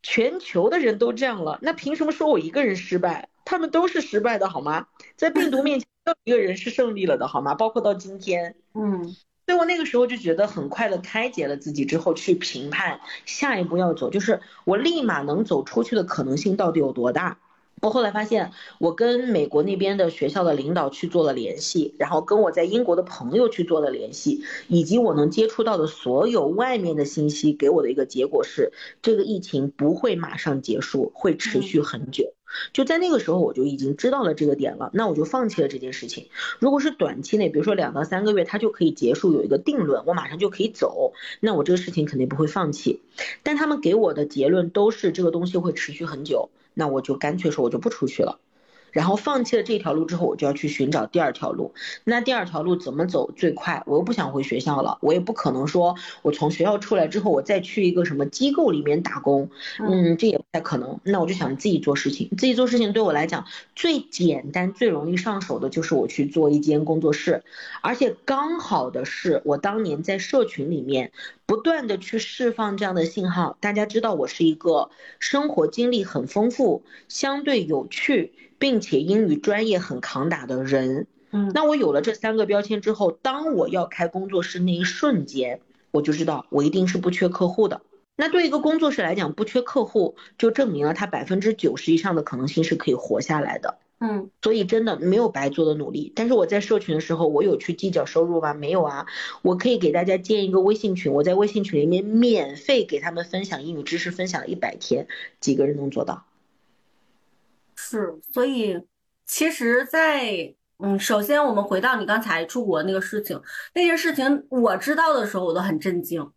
[0.00, 3.30] 全球的人都这样了，那凭什么说我一个人失败？
[3.44, 4.86] 他们都是失败的，好吗？
[5.16, 5.86] 在病毒面前，
[6.24, 7.54] 没有一个人是胜利了的，好吗？
[7.54, 9.16] 包括到今天，嗯。
[9.44, 17.38] 所以我那个时候就觉得很快的开解了自己之后去评判下一步要走，就是我立马能走出去的可能性到底有多大。
[17.80, 28.72] 我后来发现，我跟美国那边的学校的领导去做了联系，然后跟我在英国的朋友去做了联系，以及我能接触到的所有外面的信息，给我的一个结果是，
[29.02, 32.32] 这个疫情不会马上结束，会持续很久。
[32.72, 36.28] 就在那个时候，我就已经知道了这个点了，那我就放弃了这件事情。
[36.58, 43.00] 如果是短期内，比如说两到三个月，它就可以结束，有一个定论，我马上就可以走，那我这个事情肯定不会放弃。
[43.42, 48.38] 但他们给我的结论都是这个东西会持续很久，那我就干脆说我就不出去了。
[48.92, 51.74] 然后放弃了这条路之后，我就要去寻找第二条路。
[52.04, 53.82] 那第二条路怎么走最快？
[53.86, 61.00] 我又不想回学校了，我也不可能说我从学校出来之后，我再去一个什么机构里面打工，嗯，这也不太可能。
[61.02, 67.42] 那我就想自己做事情，自己做事情对我来讲最简单、最容易上手的就是我去做一间工作室，
[67.80, 71.12] 而且刚好的是我当年在社群里面
[71.46, 78.32] 不断的去释放这样的信号，大家知道我是一个生活经历很丰富、相对有趣。
[78.62, 85.58] 并且英语专业很扛打的人，嗯，那我有了这三个标签之后，当我要开工作室那一瞬间，
[85.90, 87.80] 我就知道我一定是不缺客户的。
[88.14, 93.78] 那对一个工作室来讲，不缺客户就证明了他百分之九十以上的可能性是可以活下来的。
[93.98, 96.12] 嗯，所以真的没有白做的努力。
[96.14, 98.54] 但是我在社群的时候，我有去计较收入吗？
[98.54, 99.06] 没有啊。
[99.42, 105.08] 我可以给大家建一个微信群，我在微信群里面免费给他们分享英语知识，分享了一百天，
[105.40, 106.26] 几个人能做到？
[107.92, 108.80] 是，所以
[109.26, 113.40] 其实，在嗯，首先我们回到你刚才出国那个事情，
[113.74, 116.30] 那件事情我知道的时候，我都很震惊。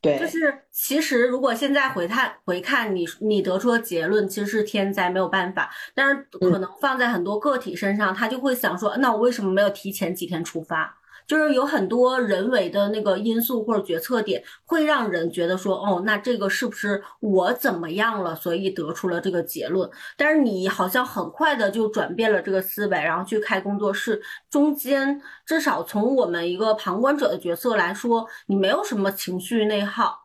[0.00, 10.98] 对，就是其实如果现在回看回看你你得出的结论，其实是天灾没有办法，但是可能放在很多个体身上，他就会想说，那我为什么没有提前几天出发？
[11.26, 19.88] 就是有很多人为的那个因素或者决策点，会让人觉得说，哦，那这个是不是我怎么样了，所以得出了这个结论？
[20.16, 24.20] 但是你好像很快的就转变了这个思维，然后去开工作室，
[24.50, 30.23] 中间至少从我们一个旁观者的角色来说，你没有什么情绪内耗。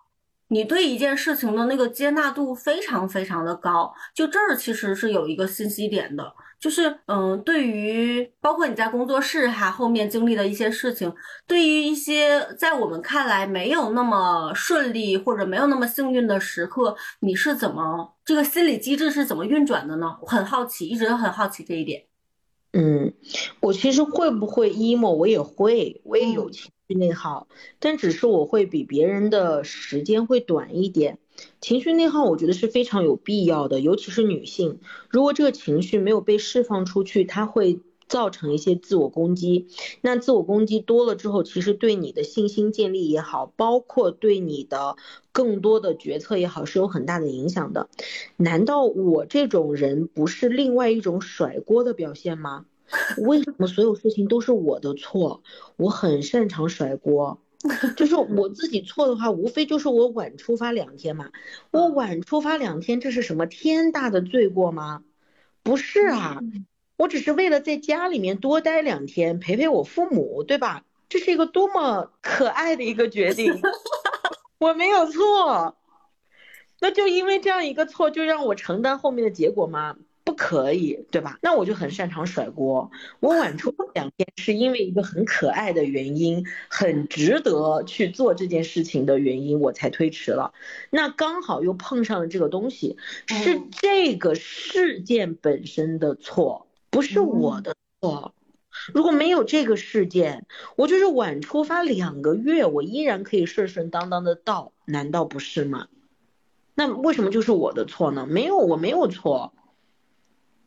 [0.50, 11.14] 你对一件事情的那个接纳度非常非常的高，就这儿其实是有一个信息点的，就是嗯，对于包括你在工作室哈后面经历的一些事情，
[11.48, 20.18] 对于一些在我们看来没有那么顺利或者没有那么幸运的时刻，你是怎么这个心理机制是怎么运转的呢？
[20.22, 22.06] 我很好奇，一直都很好奇这一点。
[22.74, 23.14] 嗯，
[23.62, 31.20] 我其实会不会 emo，我也会，我也有情绪内耗，但只是我会比别人的时间会短一点。
[31.62, 37.80] 情绪内耗，我觉得是非常有必要的，尤其是女性，如果这个情绪没有被释放出去，它会。
[38.10, 39.68] 造成一些自我攻击，
[40.02, 44.96] 那自我攻击多了之后，其实对你的信心建立也好，包括对你的
[45.32, 47.88] 更多的决策也好，是有很大的影响的。
[48.36, 52.66] 难道我这种人不是另外一种甩锅的表现吗？
[53.18, 55.44] 为什么所有事情都是我的错？
[55.78, 57.40] 我很擅长甩锅，
[57.96, 61.30] 就是我自己错的话，无非就是我晚出发两天嘛。
[61.72, 65.04] 我晚出发两天，这是什么天大的罪过吗？
[65.64, 66.40] 不是啊。
[66.98, 70.84] 我只是为了在家里面多待两天，陪陪我父母，对吧？
[71.08, 73.60] 这是一个多么可爱的一个决定，
[74.60, 75.76] 我没有错。
[76.82, 79.96] 那就因为这样一个错，就让我承担后面的结果吗？
[80.40, 81.38] 不可以，对吧？
[81.42, 82.90] 那我就很擅长甩锅。
[83.20, 90.54] 我晚出 两天是因为一个很可爱的原因，很值得去做这件事情的原因，我才推迟了。
[90.92, 92.96] 那刚好又碰上了这个东西，
[93.28, 96.68] 是这个事件本身的错。
[96.90, 98.34] 不是我的错，
[98.94, 100.46] 如果没有这个事件，
[100.78, 105.88] 我就是晚出发两个月，我依然可以顺顺当当的到，难道不是吗？
[106.76, 108.26] 那为什么就是我的错呢？
[108.26, 109.52] 没有，我没有错。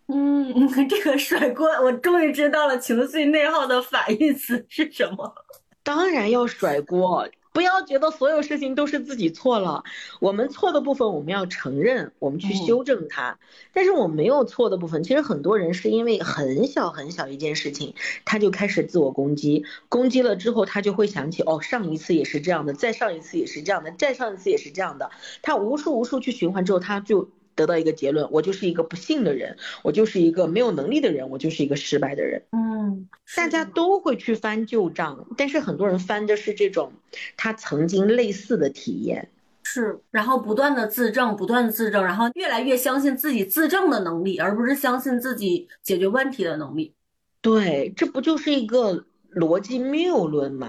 [0.09, 5.35] 嗯， 这个甩锅，我终于知道了情绪内耗的反义词是什么。
[5.83, 7.29] 当然要甩锅。
[7.55, 9.85] 不要觉得所有事情都是自己错了，
[10.21, 13.39] 我们错的部分我们要承认，我们去修正它。
[13.75, 17.95] 但是我没有错的部分，其实很多人是因为很小很小一件事情，
[18.25, 25.11] 他就开始自我攻击，攻击了之后他就会想起，哦，上一次也是这样的，再上一次也是这样的，再上一次也是这样的，
[25.43, 27.29] 他无数无数去循环之后，他就。
[27.55, 32.43] 得到一个结论，我就是一个不幸的人，我就是一个没有能力的人，我就是一个失败的人。
[32.53, 36.93] 嗯，大家都会去翻旧账，但是很多人翻的是这种
[37.37, 39.31] 他曾经类似的体验。
[39.65, 46.93] 是，然后不断的自证，不断的自证，然后越来越相信自己自证的能力，而不是相信自己解决问题的能力。
[47.41, 50.69] 对，这不就是一个逻辑谬论吗？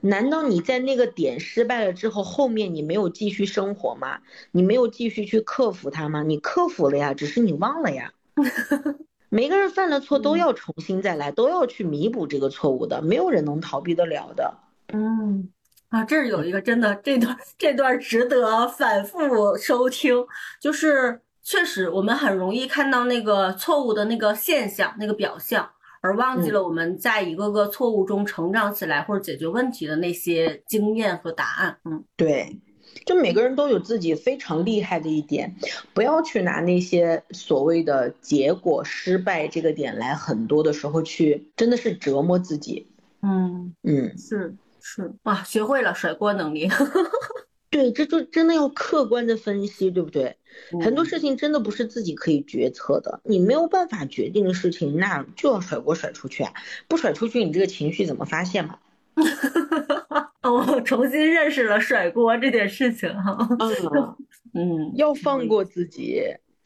[0.00, 4.20] 难道你在那个点失败了之后，后面你没有继续生活吗？
[4.52, 6.22] 你没有继续去克服它吗？
[6.22, 8.12] 你克服了呀，只是你忘了呀。
[9.28, 14.54] 每个人犯了错都要重新再来，都要去弥补这个错误的，没有人能逃避得了的。
[14.92, 15.48] 嗯，
[15.90, 20.26] 啊，这儿有一个真的，这段这段值得反复收听，
[20.60, 25.70] 就是确实我们很容易看到那个错误的那个现象、那个表象，
[26.00, 31.78] 而忘记了我们在一个个错误中成长起来或者解决问题的那些经验和答案。
[31.84, 32.60] 嗯，对。
[33.06, 35.54] 就每个人都有自己非常厉害的一点，
[35.94, 42.88] 不要去拿那些所谓的结果失败这个点来，很多的时候去真的是折磨自己。
[43.22, 46.68] 嗯嗯，是是哇，学会了甩锅能力。
[47.70, 50.36] 对，这就真的要客观的分析，对不对？
[50.82, 56.52] 很多事情真的不是自己可以决策的，你没有办法决定的事情，那就要甩锅甩出去啊！
[56.88, 58.78] 不甩出去，你这个情绪怎么发泄嘛？
[60.42, 63.48] 哦，重新认识了甩锅这件事情哈。
[63.60, 64.16] 嗯
[64.54, 66.20] 嗯， 要放过自己。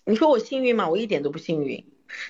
[0.06, 0.88] 你说我幸运吗？
[0.88, 1.84] 我一点都不幸运。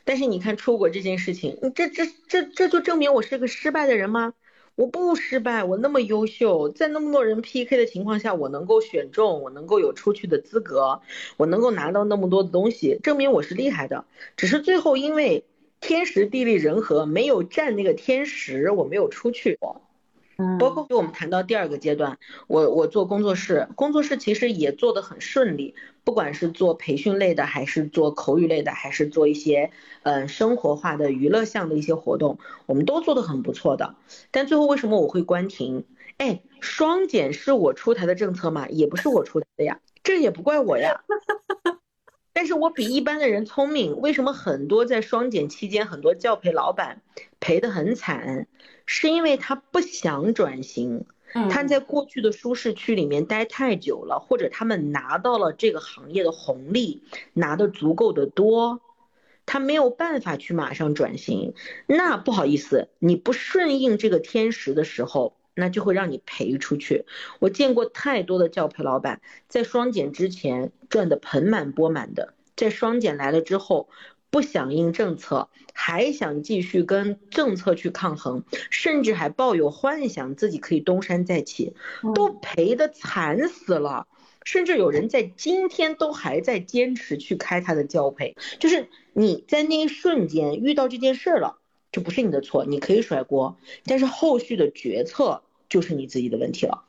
[0.05, 4.33] 但是你看出国这件事情，你这这这这就证明我是个失败的人吗？
[4.77, 11.01] 我不失败，我那么优秀，在那么多人 PK 的情况下，我能够选中，我能够有出去的资格，
[11.37, 14.05] 我能够拿到那么多的东西，证明我是厉害的。
[14.37, 15.45] 只是最后因为
[15.81, 19.59] 天时地利人和，没有占那个天时，我没有出去。
[20.37, 22.19] 嗯，包括我们谈到第二个阶段，
[22.49, 29.71] 我我做工作室，工作室其实也做得很顺利，不管是做培训类的，还是做口语类的，还是做一些
[30.03, 33.95] 嗯生活化的娱乐项的一些活动，我们都做得很不错的。
[34.31, 35.85] 但最后为什么我会关停？
[36.17, 38.69] 哎，双减是我出台的政策吗？
[38.69, 41.03] 也不是我出台的呀，这也不怪我呀。
[42.33, 47.03] 但是我比一般的人聪明，为什么很多在双减期间，很多教培老板
[47.39, 48.49] 赔得很惨？
[48.87, 51.07] 是因为他不想转型，
[51.51, 58.81] 他在过去的舒适区里面待太久了，或者他们拿到了这个行业的红利，拿的足够的多，
[59.47, 61.55] 他没有办法去马上转型。
[61.87, 67.05] 那不好意思，你不顺应这个天时的时候，那就会让你赔出去。
[67.41, 73.89] 我见过太多的教培老板在双减之前赚得盆满钵满的，在双减来了之后。
[74.35, 81.75] 不响应政策，还想继续跟政策去抗衡，甚至还抱有幻想自己可以东山再起，
[82.17, 84.09] 都赔得惨死了。
[84.45, 91.59] 甚至有人在今天都还在坚持去开他的教培，就是你在那一瞬间遇到这件事了，
[91.93, 96.83] 这不是你的错，你可以甩锅，但是后续的决策就是你自己的问题了。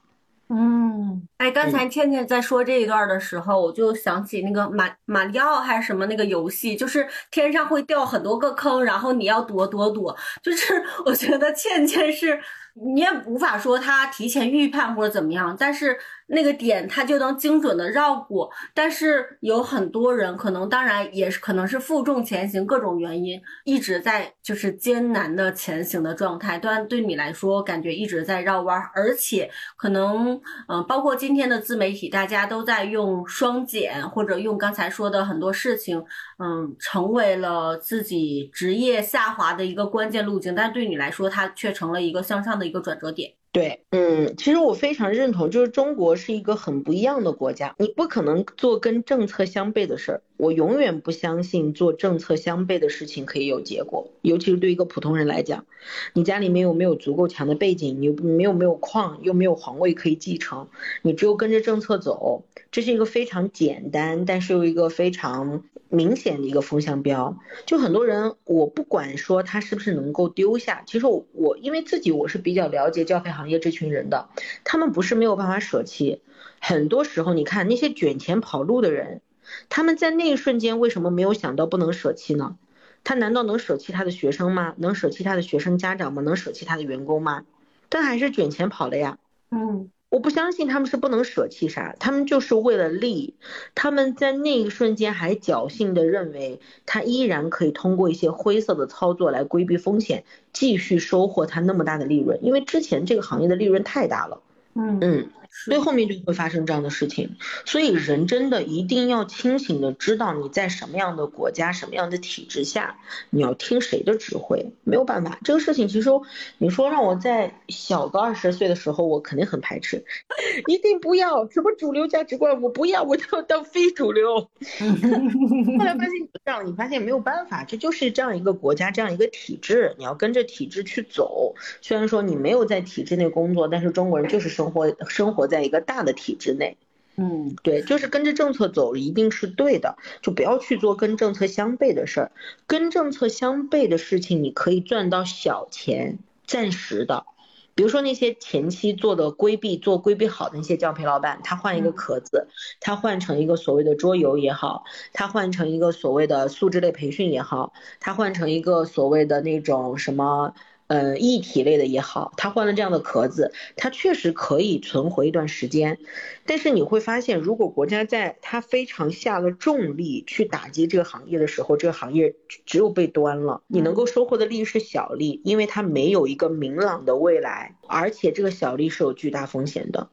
[0.47, 10.15] 嗯，哎，刚才倩倩在说这一段的时候，我就想起那个马马里奥还是什么那个游戏，就是天上会掉很多个坑，然后你要躲躲躲。
[10.43, 12.39] 就是我觉得倩倩是，
[12.75, 15.97] 你也无法说他提前预判或者怎么样，但是。
[16.27, 26.57] 那个点他就能精准的绕过，但是有很多人可能，当然也是可能是负重前行，各种原因一直在就是艰难的前行的状态。
[26.57, 36.03] 但对你来说，感觉一直在绕弯，而且可能嗯，包括今天的自媒体，大家都在用双减或者用刚才说的很多事情，
[36.39, 40.55] 嗯，成为了自己职业下滑的一个关键路径。
[40.55, 43.33] 但对你来说，它却成了一个向上的一个转折点。
[43.51, 50.21] 对，嗯，其实我非常认同，就是中国是一个很不一样的国家，你不可能做跟政策相悖的事儿。
[50.37, 55.65] 我永远不相信做政策相悖的事情可以有结果，尤其是对一个普通人来讲，
[56.13, 60.67] 你家里面又没有足够强的背景，你又没有没有矿，又没有皇位可以继承，
[61.01, 67.37] 你只有跟着政策走，这是一个非常简单，但是又一个非常明显的一个风向标。
[67.65, 74.27] 就很多人，我不管说他是不是能够丢下，其实我我因为自己我是比较了解教培行业这群人的，
[74.65, 76.19] 他们不是没有办法舍弃，
[76.59, 79.21] 很多时候你看那些卷钱跑路的人。
[79.69, 82.57] 他们在那一瞬间为什么没有想到不能舍弃呢？
[83.03, 84.73] 他难道能舍弃他的学生吗？
[84.77, 86.21] 能舍弃他的学生家长吗？
[86.21, 87.43] 能舍弃他的员工吗？
[87.89, 89.19] 但还是卷钱跑了呀。
[89.51, 93.35] 嗯，我不相信他们是不能舍弃啥，他们就是为了利。
[93.75, 102.39] 他们在那一瞬间还侥幸的认为，他依然可以通过一些灰色的操作来规避风险，继续收获他那么大的利润。
[102.43, 104.41] 因为之前这个行业的利润太大了。
[104.73, 105.29] 嗯嗯。
[105.63, 107.37] 所以后面就会发生这样的事情。
[107.65, 112.97] 所以人真的一定要清醒的知道你在什么样的国家、什么样的体制下，
[113.29, 114.73] 你要听谁的指挥。
[114.83, 116.09] 没有办法，这个事情其实
[116.57, 120.03] 你说让我在小个二十岁的时候，我肯定很排斥，
[120.67, 124.35] 一定不要什么主流价值观，我不要，我就要当非主流。
[125.79, 126.11] 后来发现
[126.45, 131.55] 这样，你发现没有办法，这就是这样一个国家，这样一个体制，你要跟着体制去走。
[131.81, 136.77] 虽然说你没有在体制内工作，但是中国人就是生活生活在一个大的体制内。
[137.17, 142.31] 嗯，对，就是跟着政策走，一定是对的，就不要去做跟政策相悖的事儿。
[142.67, 147.25] 跟政策相悖的事情，你可以赚到小钱，暂时的。
[147.73, 152.49] 比如说那些前期做的规避、做规避好的那些教培老板，他换一个壳子，
[152.81, 154.83] 他换成一个所谓的桌游也好，
[155.13, 157.71] 他换成一个所谓的素质类培训也好，
[158.01, 160.53] 他换成一个所谓的那种什么。
[160.87, 165.97] 呃，一体类的也好，他换了这样的壳子，它确实可以存活一段时间。
[166.45, 172.35] 但是你会发现，如果国家在它非常下了重力去打击这个行业的时候，这个行业
[172.67, 173.63] 只有被端了。
[173.65, 180.09] 你能够收获的利益是小利，因为它没有一个明朗的未来，而且这个小利是有巨大风险的。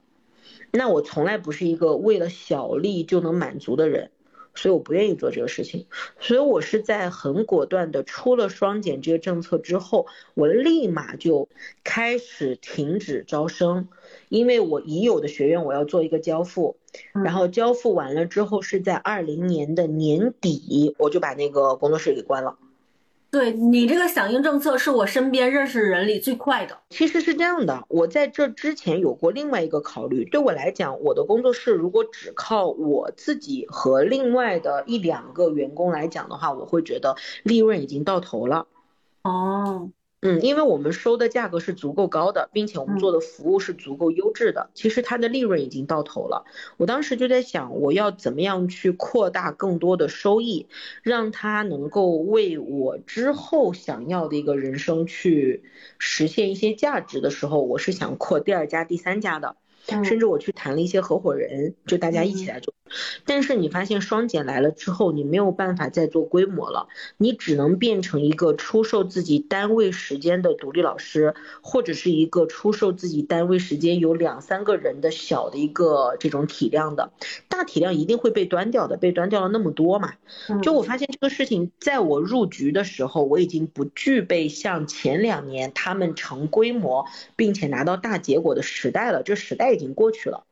[0.70, 4.10] 那我从来不是一个为了小利就能满足的人。
[4.54, 5.86] 所以我不愿意做这个事情，
[6.20, 11.48] 所以我是在很果断的出了双减这个政策之后，我立马就
[11.84, 13.88] 开始停止招生，
[14.28, 16.76] 因为我已有的学院我要做一个交付，
[17.24, 22.58] 然后交付完了之后是在二零年的年底，我就把那个工作室给关了。
[23.32, 26.78] 对你这个响应政策是我身边认识人里最快的。
[26.90, 30.22] 其实是这样的，我在这之前有过另外一个考虑。
[30.26, 38.66] 对我来讲，我的工作室如果只靠我自己和另外的一两个员工来讲的话，我会觉得利润已经到头了。
[39.22, 39.90] 哦。
[40.24, 46.44] 嗯，因为我们收的价格是足够高的，并且我们做的服务是足够优质的，其实它的利润已经到头了。
[46.76, 50.68] 我当时就在想，我要怎么样去扩大更多的收益，
[51.02, 55.64] 让它能够为我之后想要的一个人生去
[55.98, 59.56] 实现一些价值的时候，我是想扩第二家、第三家的。
[60.04, 62.72] 甚至我去谈了一些合伙人，就大家一起来做。
[63.24, 77.12] 但是你发现双减来了之后，你没有办法再做规模了，你只能变成一个出售自己单位时间的独立老师，或者是一个出售自己单位时间有两三个人的小的一个这种体量的，
[77.48, 80.14] 大体量一定会被端掉的，被端掉了那么多嘛。
[80.62, 90.44] 就我发现这个事情，在我入局的时候，我已经不具备像前两年他们成规模并且拿到大结果的时代了，这时代已经过去了。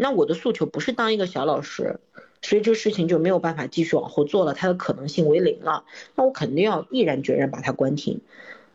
[0.00, 2.00] 那我的诉求不是当一个小老师，
[2.40, 5.84] 所以这个事情就没有办法继续往后做了，它的可能性为零了。
[6.14, 8.20] 那我肯定要毅然决然把它关停，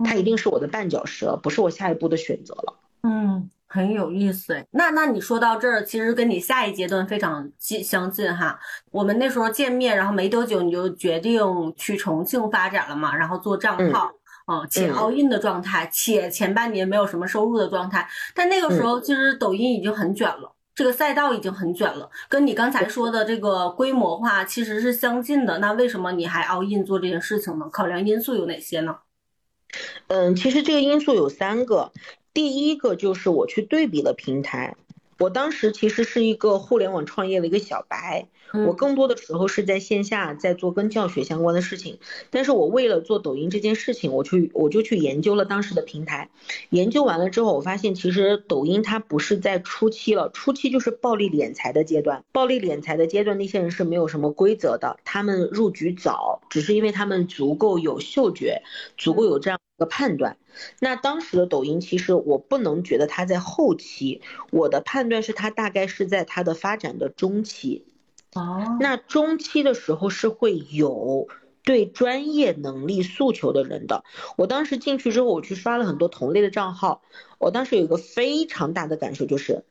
[0.04, 2.76] 它一定是我的绊脚石，不是我下一步的选择了。
[3.02, 4.66] 嗯，很有意思哎。
[4.72, 8.60] 那那你说到这儿，其实跟你下一阶段非常近相近哈。
[8.92, 11.42] 我们那时候见面，然后没多久你就决定
[11.76, 14.12] 去重庆发展了嘛，然后做账号
[14.46, 18.08] 啊，且 all in 的状态，且前半年没有什么收入的状态。
[18.34, 20.55] 但那个时候其实抖音已经很卷了。
[20.76, 25.60] 这个赛道已经很卷了，跟你刚才说的这个规模化其实是相近的。
[25.60, 27.70] 那为什么你还熬印做这件事情呢？
[27.72, 28.98] 考量因素有哪些呢？
[30.08, 31.94] 嗯，其实这个因素有三个，
[32.34, 34.76] 第一个就是我去对比了平台。
[35.18, 38.28] 我当时其实是一个互联网创业的一个小白，
[38.64, 42.00] 我更多的时候是在线下在做跟教学相关的事情。
[42.30, 46.30] 但是我为了做抖音这件事情，我去我就去研究了当时的平台。
[46.70, 52.24] 研究完了之后，我发现其实抖音它不是在初期了，初期就是暴力敛财的阶段。
[52.32, 58.62] 暴力敛财的阶段，那些人是没有什么规则的，他们入局早，只是因为他们足够有嗅觉，
[58.98, 60.38] 足够有这样一个判断。
[60.80, 67.84] 那当时的抖音，其实我不能觉得它在后期，我的判断是它大概是在它的发展的中期。
[68.36, 71.28] 哦，那中期的时候是会有
[71.64, 74.04] 对专业能力诉求的人的。
[74.38, 77.02] 我当时进去之后，我去刷了很多同类的账号，
[77.40, 79.64] 我当时有一个非常大的感受就是，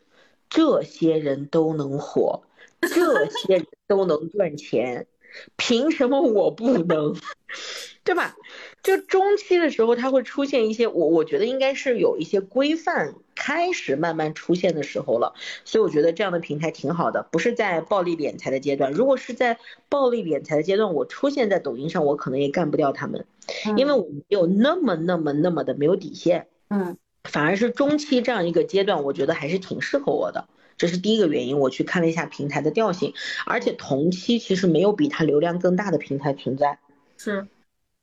[0.48, 2.42] 这些人都能火，
[2.80, 5.06] 这些人都能赚钱，
[5.56, 7.14] 凭什么我不能？
[8.02, 8.36] 对吧？
[8.82, 13.14] 就中期的时候，它会出现一些我我觉得应该是有一些规范
[13.46, 15.34] 开始慢慢出现的时候了，
[15.66, 18.90] 所以我觉得这样的平台挺好的，不是在暴力敛财的阶段。
[18.90, 19.58] 如果是在
[19.90, 23.26] 暴力敛财的阶段，我出现在抖音上，我可能也干不掉他们，
[23.76, 26.46] 因为我没有那么那么那么的没有底线。
[26.70, 31.58] 嗯，反而是中期这样一个阶段，我觉得还是挺适合我的，这是第一个原因。
[31.58, 33.12] 我去看了一下平台的调性，
[33.44, 36.78] 而且同期其实没有比它流量更大的平台存在。
[37.18, 37.46] 是。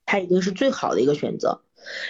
[0.06, 1.62] 它已经是最好的一个选择。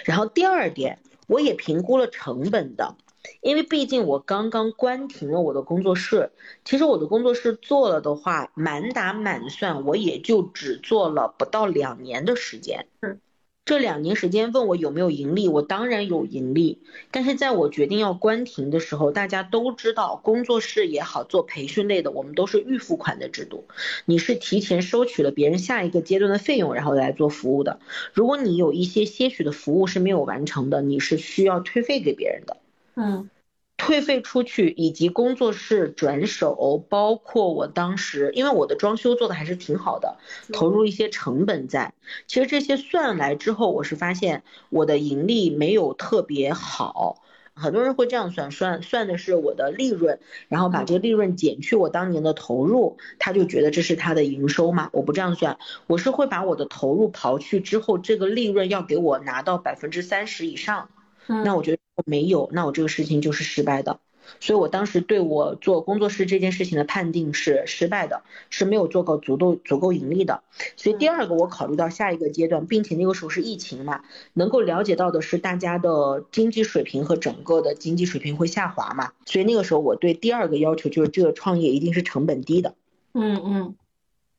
[0.04, 2.94] 然后第二点，我也评估了成本的。
[3.40, 6.30] 因为毕竟我刚刚关停了我的工作室，
[6.64, 12.86] 其实我的工作室做了的话，满打满算我也就只做了不到两年的时间。
[13.00, 13.20] 嗯。
[13.64, 16.82] 这两年时间问我有没有盈利，我当然有盈利。
[17.12, 23.68] 但是在我决定要关停的时候，大家都知道，工作室也好，做培训类的，我们都是预付款的制度。
[24.04, 27.78] 你是提前收取了别人下一个阶段的费用，然后来做服务的。
[28.12, 32.56] 如果你有一些些许的服务是没有完成的，你是需要退费给别人的。
[32.96, 33.30] 嗯。
[33.78, 40.18] 退费出去，以及工作室转手，包括我当时，因为我的装修做的还是挺好的，
[40.52, 41.92] 投入一些成本在。
[42.28, 47.24] 其实这些算来之后，我是发现我的盈利没有特别好。
[47.54, 54.90] 很多人会这样算，算算的是我的利润，然后把这个利润减去我当年的投入，他就觉得这是他的营收嘛。
[54.92, 60.88] 我不这样算，我是会把我的投入刨去之后，这个利润要给我拿到百分之三十以上。
[61.26, 64.00] 那我觉得没有，那我这个事情就是失败的。
[64.40, 70.42] 所以我当时对我做工作室这件事情的判定是失败的，是没有做够足够足够盈利的。
[70.76, 74.02] 所以第二个我考虑到下一个阶段，并且那个时候是疫情嘛，
[74.32, 79.12] 能够了解到的是大家的经济水平和整个的经济水平会下滑嘛。
[79.26, 82.74] 所以那个时候我对第二个要求就是这个创业一定是成本低的。
[83.12, 83.74] 嗯嗯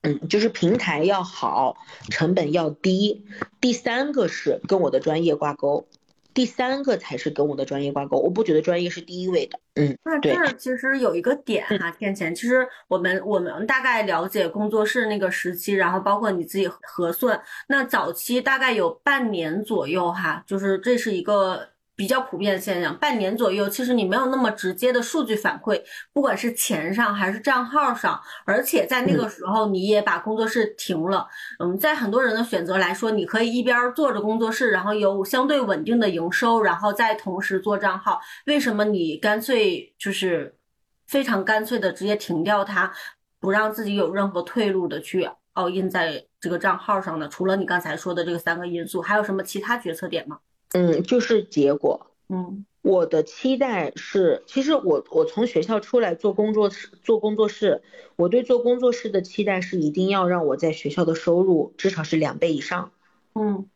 [0.01, 1.77] 嗯，就是平台要好，
[2.09, 3.25] 成本要低。
[3.61, 5.87] 第三个是跟我的专业挂钩。
[6.33, 9.59] 第三个才是跟我的专业挂钩，我不觉得专业是第一位的。
[9.75, 21.72] 嗯，那这儿其实有一个点哈，天前，其实我们我们大概了解工作室那个时期，然后包括你自己核算，那早期大概有半年左右哈，就是这是一个。
[21.95, 25.81] 比较普遍的现象，半年左右，其实你没有那么直接的数据反馈，
[26.11, 31.27] 不管是钱上还是账号上，而且在那个时候你也把工作室停了。
[31.59, 38.19] 嗯，在很多人的选择来说，你可以一边做着工作室，然后有相对稳定的营收，然后再同时做账号。
[38.47, 40.57] 为什么你干脆就是
[41.05, 42.91] 非常干脆的直接停掉它，
[43.39, 47.27] 不让自己有任何退路的去 all in 在这个账号上呢？
[47.29, 50.39] 除了你刚才说的这个三个因素，还有什么其他决策点吗？
[50.73, 52.07] 嗯，就是结果。
[52.27, 57.81] 嗯，我的期待是，其实我我从学校出来做工作室，做工作室，
[58.15, 62.91] 我对做工作室的期待是一定要让我在学校的收入至少是两倍以上。
[63.33, 63.69] 嗯。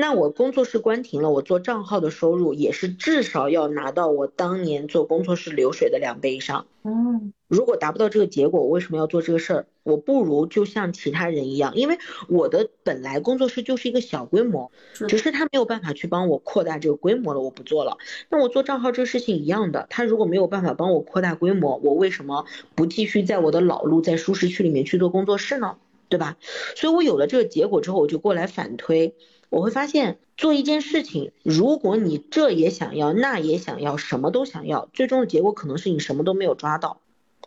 [0.00, 6.66] 那我工作室关停了，我做账号的收入也是至少要拿到我当年做工作室流水的两倍以上。
[6.84, 9.66] 嗯，如果达不到这个结果，我为什么要做这个事儿？
[9.82, 14.70] 我不如就像其他人一样，因为我的本来工作室就是一个小规模，
[15.08, 17.98] 只是他没有办法去帮我扩大这个规模了，我不做了。
[18.30, 22.44] 那我做账号这个事情一样的，他如果没有办法帮我扩大规模，我为什么
[22.76, 25.76] 不继续在我的老路，在舒适区里面去做工作室呢？
[26.08, 26.36] 对吧？
[26.76, 29.16] 所以我有了这个结果之后，我就过来反推。
[29.50, 37.00] 我会发现，做一件事情，如果你这也想要，那也想要，什么都想要，最终的结果可能是你什么都没有抓到，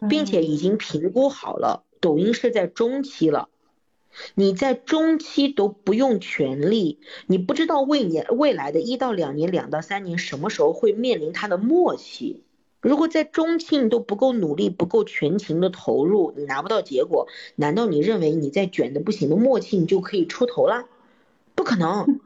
[0.09, 3.49] 并且已经评估好了，抖音是在中期了，
[4.33, 12.43] 你在中期都不用全力，你不知道未年未来的一到两年、两到三年什么时候会面临它的末期。
[12.81, 20.85] 如果在中期你都不够努力、不够全情的投入，你拿不到结果，难道你认为你在卷的不行的末期你就可以出头了？
[21.61, 22.19] 不可能，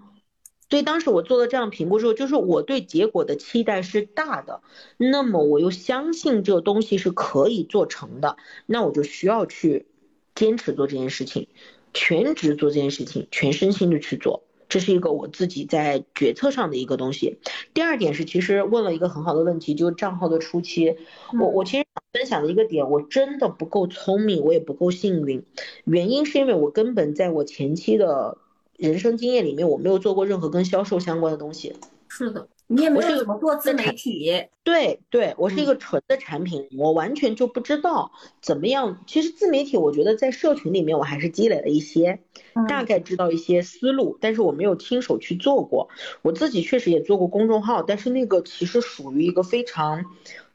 [0.69, 4.61] 所以当时我做了这样评估之后，就是我对结果的期待是大的，
[4.95, 9.88] 那么我又相信这个东西是可以做成的，那我就需要去
[10.36, 11.49] 坚持做这件事情，
[11.93, 17.39] 全职做这件事情，全身心的去做，这是一个我自己在决策上的一个东西。
[17.73, 20.95] 第二点是，其实问了一个很好的问题，就是账号的初期，
[21.38, 25.43] 我我其实想分享的一个点，我真的不够聪明，我也不够幸运，
[25.83, 28.38] 原因是因为我根本在我前期的。
[28.78, 31.73] 人生经验里面，我没有做过任何跟销售相关的东西。
[32.07, 34.47] 是的，你也没有怎么做自媒体。
[34.63, 38.11] 对对，我是一个纯的产品，我完全就不知道
[38.41, 39.03] 怎么样。
[39.05, 42.19] 其实自媒体，我觉得在社群里面，我还是积累了一些，
[42.67, 45.89] 大概知道一些思路，但是我没有亲手去做过。
[46.21, 50.05] 我自己确实也做过公众号，但是那个其实属于一个非常。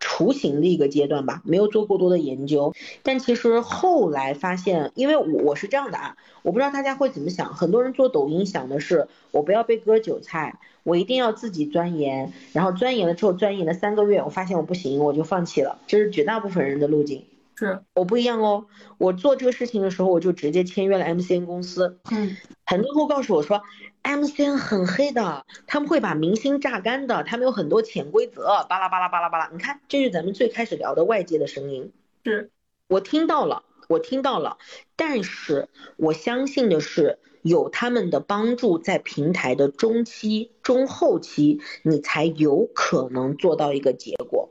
[0.03, 2.73] 雏形的一个阶段吧，没有做过多的研究，
[3.03, 17.27] 但其实后来发现，因为我我是这样的啊，我不知道大家会怎么想，很多人做抖音想的是我不要被割韭菜，我一定要自己钻研，然后钻研了之后钻研了三个月，我发现我不行，我就放弃了，这是绝大部分人的路径。
[17.61, 22.01] 是我不一样哦，我做这个事情的时候，我就直接签约了 MCN 公司。
[22.11, 22.35] 嗯，
[22.65, 23.63] 很多人会告诉我说
[24.03, 29.51] ，MCN 很黑的，他们会把明星榨干的，他们有很多潜规则，巴拉巴拉巴拉巴拉。
[29.53, 31.93] 你看，这是咱们最开始聊的外界的声音。
[32.25, 32.51] 是，
[32.89, 34.57] 我听到了，我听到了，
[34.97, 44.50] 但是我相信的是，有他们的帮助，在平台的中期、中后期，你才有可能做到一个结果。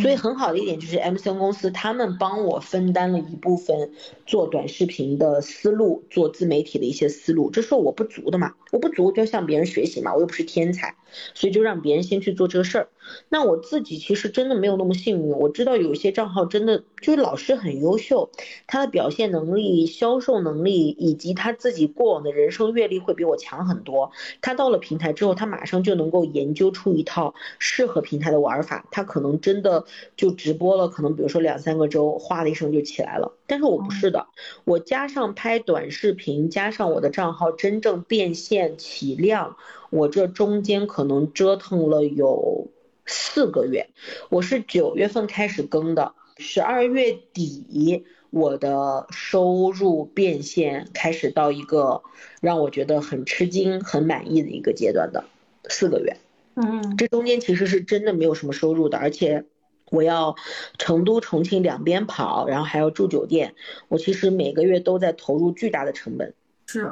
[0.00, 3.90] 所以很好的一点就是 M C N 公司他们帮我分担了一部分
[4.24, 10.94] 做短视频的思路，做自媒体的一些思路，这是我不足的嘛，我不足就要向别人学习嘛，我又不是天才，
[11.34, 12.88] 所以就让别人先去做这个事儿。
[13.28, 18.30] 那我自己其实真的没有那么幸运，我知道有一些账号真的就是老师很优秀，
[18.66, 24.10] 他的表现能力、销售能力以及他自己过往的人生阅历会比我强很多。
[24.40, 29.84] 他到了平台之后，他马上就能够研究出一套适合平台的玩法，他可能真的
[30.16, 33.32] 就直播了，可能比如说两三个周，哗的一声就起来了。
[33.46, 34.26] 但是我不是的，
[34.64, 39.56] 我加上拍短视频，加上我的账号真正变现起量，
[39.90, 42.68] 我这中间可能折腾了有。
[43.06, 43.90] 四个月，
[44.30, 52.02] 我是九月份开始更的，十二月底我的收入变现开始到一个
[52.40, 55.24] 让我觉得很吃惊、很满意的一个阶段的
[55.68, 56.16] 四个月。
[56.54, 59.44] 嗯，这中间其实是真的没有什么收入的，而且
[59.90, 60.34] 我要
[60.78, 63.54] 成都、重庆两边跑，然后还要住酒店，
[63.88, 66.32] 我其实每个月都在投入巨大的成本。
[66.66, 66.90] 是，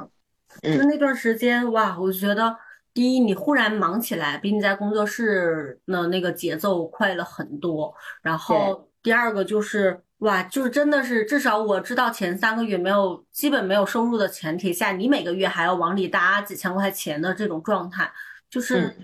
[0.62, 2.56] 就那段时间哇，我觉得。
[2.94, 7.94] 第一，你忽然忙起来，比你在工作室的那个节奏快了很多。
[8.22, 18.12] 然后第二个就是，哇，就是真的是，至少我知道前三个月没有基本没有收入的前提下，你每个月还要往里搭几千块钱的这种状态，
[18.50, 18.94] 就是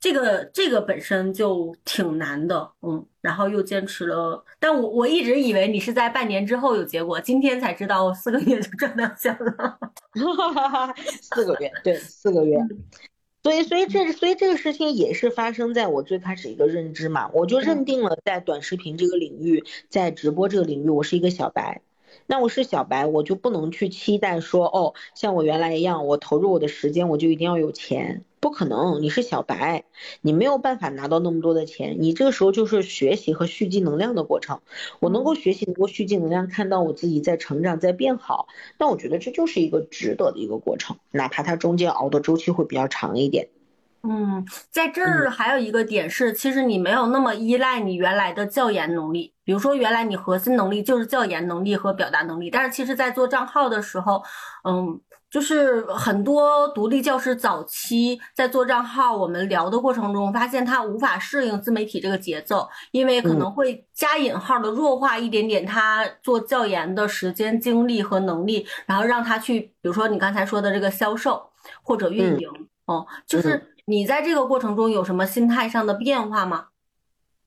[0.00, 3.06] 这个这个本身就挺难的，嗯。
[3.26, 9.78] 然后又坚持了，但我我一直以为你是在半年之后有结果，今天才知道四个月就赚到钱了。
[11.20, 12.56] 四个月，对，四个月。
[13.46, 21.80] 所以，所以这，所以这个事情也是发生在我最开始一个认知嘛，我就认定了在短视频这个领域，在直播这个领域，我是一个小白。
[22.26, 28.24] 那我是小白，我就不能去期待说，哦，像我原来一样，我投入我的时间，我就一定要有钱。
[28.40, 29.84] 不可能，你是小白，
[30.20, 31.96] 你没有办法拿到那么多的钱。
[32.00, 34.60] 你这个时候就是学习和蓄积能量的过程。
[35.00, 38.48] 我能够学习，能够蓄积能量，看到我自己在成长，在变好，
[38.78, 43.48] 那我觉得这就是一个值得的一个过程，哪怕它中间熬的周期会比较长一点。
[44.08, 49.32] 嗯，在这儿还有一个点是，其实你没有那么依赖你原来的教研能力。
[49.44, 54.22] 比如说，原来你核心能力就是教研能力和表达能力，但是其实，在做账号的时候，
[54.64, 55.00] 嗯。
[55.28, 71.42] 就是很多独立教师早期在做账号，我们聊的过程中发现他无法适应自媒体这个节奏，因为可能会加引号的弱化一点点他做教研的时间、精力和能力，然后让他去，比如说你刚才说的这个销售
[71.82, 72.48] 或者运营，
[72.86, 76.66] 哦，就是你在这个过程中有什么心态上的变化吗？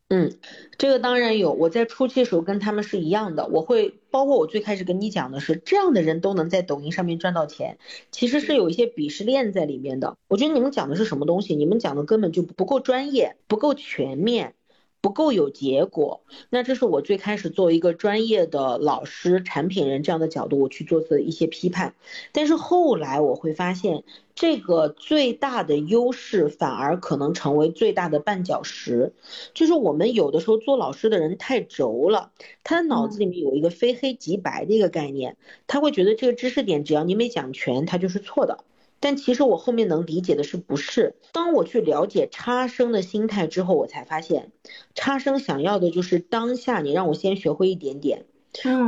[0.08, 0.40] 嗯，
[0.78, 1.52] 这个当然有。
[1.52, 7.78] 我在初期的时候跟他们是一样的，我会包括我最开始跟你讲的是，这样的人都能在抖音上面赚到钱，
[8.10, 10.18] 其实是有一些鄙视链在里面的。
[10.30, 11.56] 我觉得你们讲的是什么东西？
[11.56, 14.56] 你们讲的根本就不够专业，不够全面。
[15.02, 21.96] 不够有结果，那这是我最开始作为一个专业的老师、产品人这样的角度，我去做的一些批判。
[22.34, 24.04] 但是后来我会发现，
[24.36, 29.14] 这个最大的优势反而可能成为最大的绊脚石。
[29.54, 32.32] 就是我们有的时候做老师的人太轴了，
[32.64, 35.38] 他的脑子里面有一个非黑即白的一个概念，
[35.68, 38.66] 他会觉得这个知识点只要你没讲全，它就是错的。
[39.00, 41.16] 但其实我后面能理解的是不是？
[41.32, 44.52] 当我去了解差生的心态之后，我才发现，
[44.96, 48.26] 差生想要的就是当下你让我先学会一点点。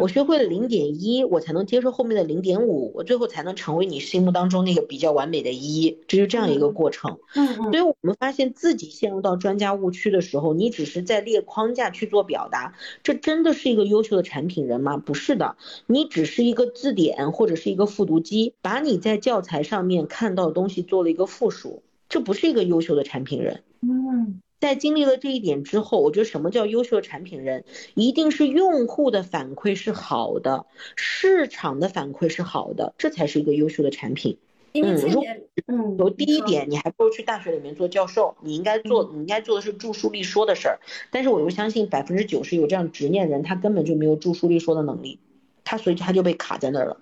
[0.01, 7.20] 我学会了零点一，我才能接受后面的零点五，我最后才能成为你心目当中那个比较完美的一，这就这样一个过程。
[7.36, 14.97] 嗯所以我们发现自己陷入到专家误区的时候，你只是在列框架去做表达，这真的是一个优秀的产品人吗？
[14.97, 15.55] 不是的，
[15.86, 23.64] 你只是一个字典或者是一个复读机，把你在教材上面看到的东西做了一个复述，这不是一个优秀的产品人。
[23.82, 24.41] 嗯。
[24.62, 34.38] 在经历了这一点之后，我觉得什么叫优秀的产品人，一定是用户的反馈是好的，市场的反馈是好的，这才是一个优秀的产品。
[34.74, 35.26] 嗯，如
[35.66, 40.80] 嗯，有第一点，你还不如去大学里面做教授，你应该做，你应该做的是著书立说的事儿。
[41.09, 45.20] 但是我又相信百分之九十有这样执念人，他根本就没有著书立说的能力，
[45.66, 46.97] 他所以他就被卡在那儿了。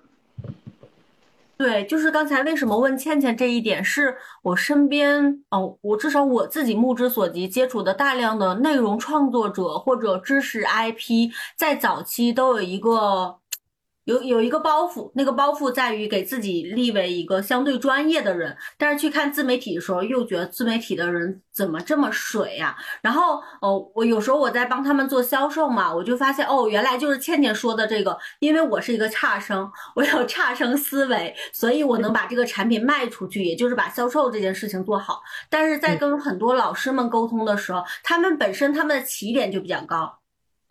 [1.60, 13.36] 对，就是刚才为什么问倩倩这一点，是我身边哦，我至少我自己目之所及接触的大量的内容创作者或者知识 IP，在早期都有一个
[14.04, 22.76] 有有一个包袱，那个包袱在于给自己立为一个相对专业的人，但是去看自媒体的时候，又觉得自媒体的人怎么这么水呀？
[23.02, 35.20] 然后哦，我有时候我在帮他们做销售嘛，我就发现哦，原来就是倩倩说的这个，因为我是一个差生，我有差生思维，所以我能把这个产品卖出去，也就是把销售这件事情做好。
[35.48, 40.16] 但是在跟很多老师们沟通的时候，他们本身他们的起点就比较高。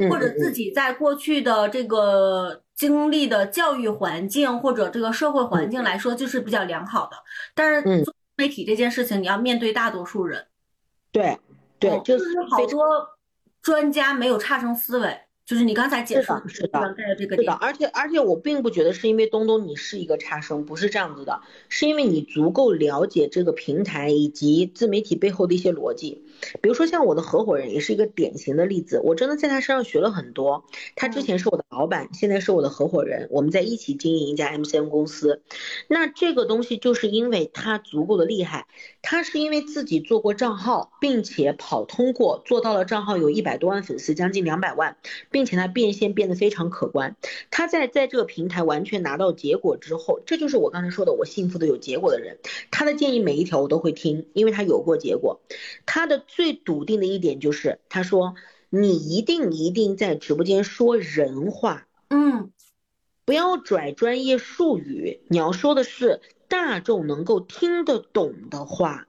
[0.09, 7.17] 或者自己在过去的这个经历的教育环境或者这个社会环境来说，就是比较良好的。
[7.53, 10.47] 但是做媒体这件事情，你要面对大多数人。
[11.11, 11.37] 对
[11.77, 12.79] 对，就是好多
[13.61, 15.19] 专家没有差生思维。
[15.45, 26.23] 就是你刚才解释的是的，是的，而且而且我并不觉得是因为东东你是一个差生，不是这样子的，是因为你足够了解这个平台以及自媒体背后的一些逻辑。
[26.61, 30.65] 比如说像我的合伙人也是一个典型的例子，我真的在他身上学了很多。
[30.95, 35.41] 他之前是我的老板，现在是我的合伙人，我们在一起经营一家 MCN 公司。
[35.87, 38.67] 那这个东西就是因为他足够的厉害，
[39.01, 44.97] 他是因为自己做过账号，并且跑通过，做到了账号有一百多万粉丝，将近两百万，
[45.31, 47.15] 并且他变现变得非常可观。
[47.51, 52.37] 他在在这个平台完全拿到结果之后，这就是我刚才说的，我幸福的有结果的人。
[52.71, 55.41] 他的建议每一条我都会听，因为他有过结果。
[55.85, 56.23] 他的。
[56.29, 58.35] 最笃定的一点就是，他说
[58.69, 62.51] 你一定一定在直播间说人话，嗯，
[63.25, 69.08] 不要拽专业术语，你要说的是大众能够听得懂的话。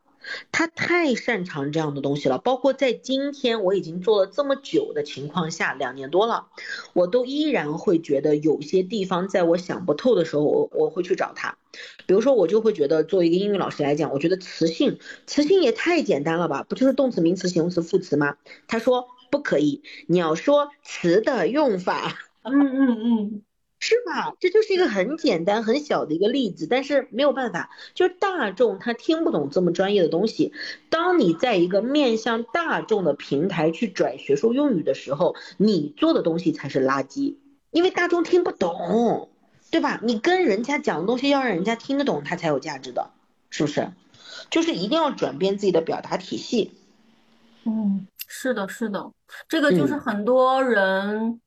[0.53, 6.49] 他太擅长这样的东西了，包括在今天我已经做了这么久的情况下，两年多了，
[6.93, 11.57] 我都依然会觉得有些地方在我想不透的时候，我我会去找他。
[12.07, 16.65] 比如说，我就会觉得作为一个英语老师来讲，我觉得词性，词性也太简单了吧？
[16.69, 18.37] 不就是动词、名词、形容词、副词吗？
[18.67, 22.19] 他说不可以，你要说词的用法。
[22.43, 23.43] 嗯嗯嗯。
[23.81, 24.35] 是吧？
[24.39, 30.53] 这就是一个很简单、很小的一个例子，但是没有办法，就是大众他听不懂这么专业的东西。
[30.91, 37.37] 当你在一个面向大众的平台去转学术用语的时候，你做的东西才是垃圾，
[37.71, 39.31] 因为大众听不懂，
[39.71, 39.99] 对吧？
[40.03, 43.11] 你跟人家讲的东西要让人家听得懂，它才有价值的，
[43.49, 43.91] 是不是？
[44.51, 46.73] 就是一定要转变自己的表达体系。
[47.65, 49.11] 嗯，是的，是的，
[49.49, 50.83] 这个就是很多人。
[51.27, 51.41] 嗯，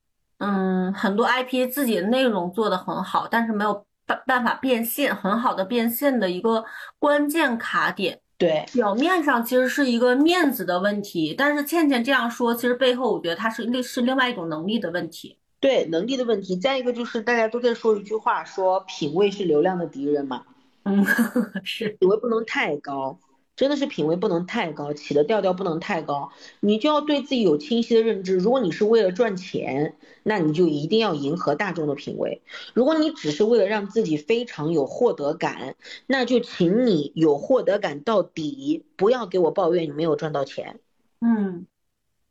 [0.92, 6.64] 很多 IP 自己的内容做得很好，但是没有办办法变现，很好的变现的一个
[6.98, 8.20] 关键卡点。
[8.36, 15.38] 对，表面上其实是一个面子的问题，但是倩倩这样说，其实背后我觉得它是另是另外一种能力的问题。
[15.60, 16.56] 对，能力的问题。
[16.56, 20.42] 再一个就是大家都在说一句话，说品味是流量的敌人嘛。
[20.82, 21.02] 嗯，
[21.64, 23.18] 是，品味不能太高。
[23.56, 28.36] 真的是品味不能太高，起的调调不能太高，你就要对自己有清晰的认知。
[28.36, 32.40] 如果你是为了赚钱，那你就一定要迎合大众的品味；
[32.74, 35.76] 如果你只是为了让自己非常有获得感，
[36.06, 40.80] 那就请你有获得感到底，不要给我抱怨你没有赚到钱。
[41.20, 41.66] 嗯，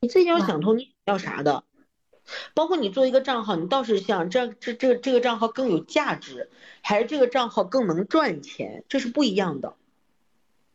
[0.01, 1.63] 你自己要想通你要啥的，
[2.53, 6.49] 包括你做一个账号，你倒是想这这这这个账号更有价值，
[6.82, 9.76] 还是这个账号更能赚钱，这是不一样的。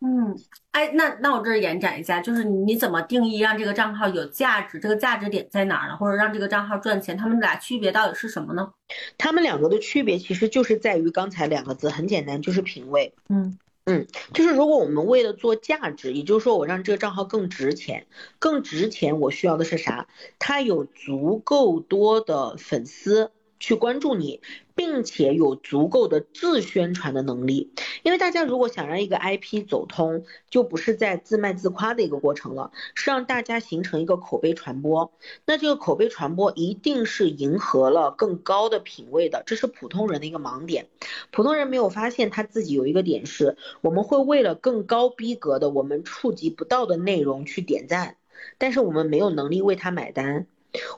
[0.01, 0.37] 嗯，
[0.71, 4.79] 哎，那那我这儿延展一下，就是你怎么定义让这个账号有价值？
[4.79, 5.97] 这个价值点在哪儿呢？
[5.97, 7.17] 或者让这个账号赚钱？
[7.17, 8.73] 他们俩区别到底是什么呢？
[9.17, 13.13] 他们两个的区别其实就是在于刚才两个字，很简单，就是品味。
[13.29, 18.07] 嗯嗯，就是如果我们为了做价值，也就是说我让这个账号更值钱，
[18.39, 20.07] 更值钱，我需要的是啥？
[20.39, 23.33] 他有足够多的粉丝。
[23.59, 24.41] 去关注你，
[24.75, 35.13] 并且有足够的自宣传的能力，因为大家如果想让一个 IP 走通，就不是在自卖自夸的一个过程了，是让大家形成一个口碑传播。
[35.45, 40.87] 那这个口碑传播一定是迎合了更高的品位的，这是普通人的一个盲点。
[41.31, 48.17] 普通人没有发现他自己有一个点是，我们会为了更高逼格的我们触及不到的内容去点赞，
[48.59, 50.47] 但是我们没有能力为他买单。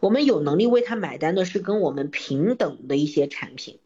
[0.00, 3.78] 我们有能力为他买单的是跟我们平等的一些产品，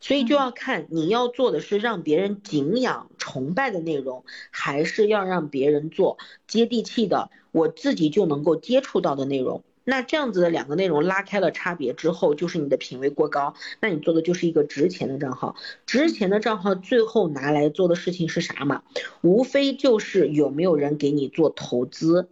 [0.00, 9.62] 所以就要看你要做的是让别人敬仰崇拜的内容，还是要让别人做接地气的我自己就能够接触到的内容。
[9.84, 15.56] 那这样子的两个内容拉开了差别之后，就是你的品位过高，那你做的就是一个值钱的账号。
[15.86, 18.82] 值钱的账号最后拿来做的事情是啥嘛？
[19.22, 22.28] 无非就是有没有人给你做投资。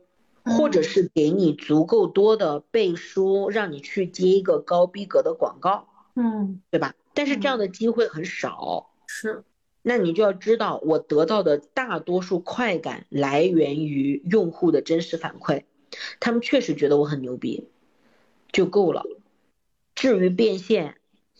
[0.46, 6.94] 或者是给你足够多的背书，让你去接一个高逼格的广告，嗯，对吧？
[7.14, 9.42] 但是这样的机会很少，是。
[9.82, 15.62] 那你就要知道，我得到的大多数快感来源于用户的真实反馈，
[16.18, 17.68] 他们确实觉得我很牛逼，
[18.50, 19.04] 就够了。
[19.94, 20.96] 至于变现，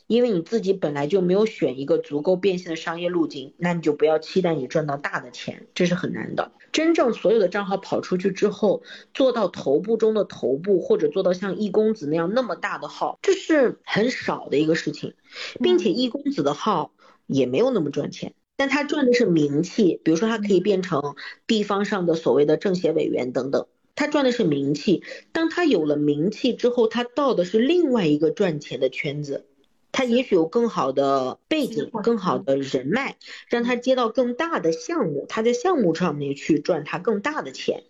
[0.06, 6.52] 因为你自己本来就没有选一个足够变现的商业路径，那你就不要期待你赚到大的钱，这是很难的。
[6.76, 8.82] 真正所有的账号跑出去之后，
[9.14, 15.14] 做到头部中的头部，或者做到像易公子那样那么大的号，这是很少的一个事情，
[15.62, 16.92] 并且易公子的号
[17.26, 18.34] 也没有那么赚钱。
[18.58, 21.14] 但他赚的是名气，比如说他可以变成
[21.46, 25.02] 地方上的所谓的政协委员等等，他赚的是名气。
[25.32, 29.46] 当他有了名气之后，他到的是另外一个赚钱的圈子，
[29.96, 33.16] 他也许有更好的背景、更好的人脉，
[33.48, 37.82] 让他接到更大的项目，他在项目上面去赚他更大的钱。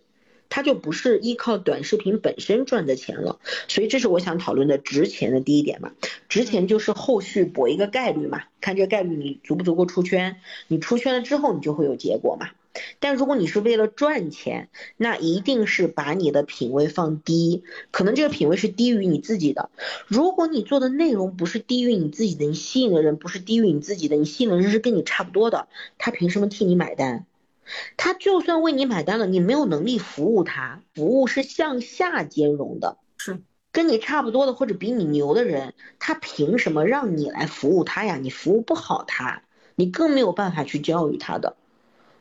[0.47, 5.91] 他就不是依靠短视频本身赚的钱了，所以这是我想讨论的值钱的第一点嘛。
[6.29, 10.37] 值钱就是后续博一个概率嘛，看这个概率你足不足够出圈，
[10.69, 12.51] 你出圈了之后你就会有结果嘛。
[12.99, 19.69] 但如果你是为了赚钱，那一定是把你的品位放低，可能这个品位是低于你自己的。
[20.07, 25.67] 如果你做的内容不是低于你自己的，你吸引的人不是低于你自己的，你吸引的人是跟你差不多的，
[25.97, 27.25] 他凭什么替你买单？
[27.97, 33.41] 他就算为你买单了，你没有能力服务他，服务是向下兼容的，是
[33.73, 38.15] 跟你差不多的或者比你牛的人，他凭什么让你来服务他呀？
[38.15, 39.43] 你服务不好他，
[39.75, 41.57] 你更没有办法去教育他的，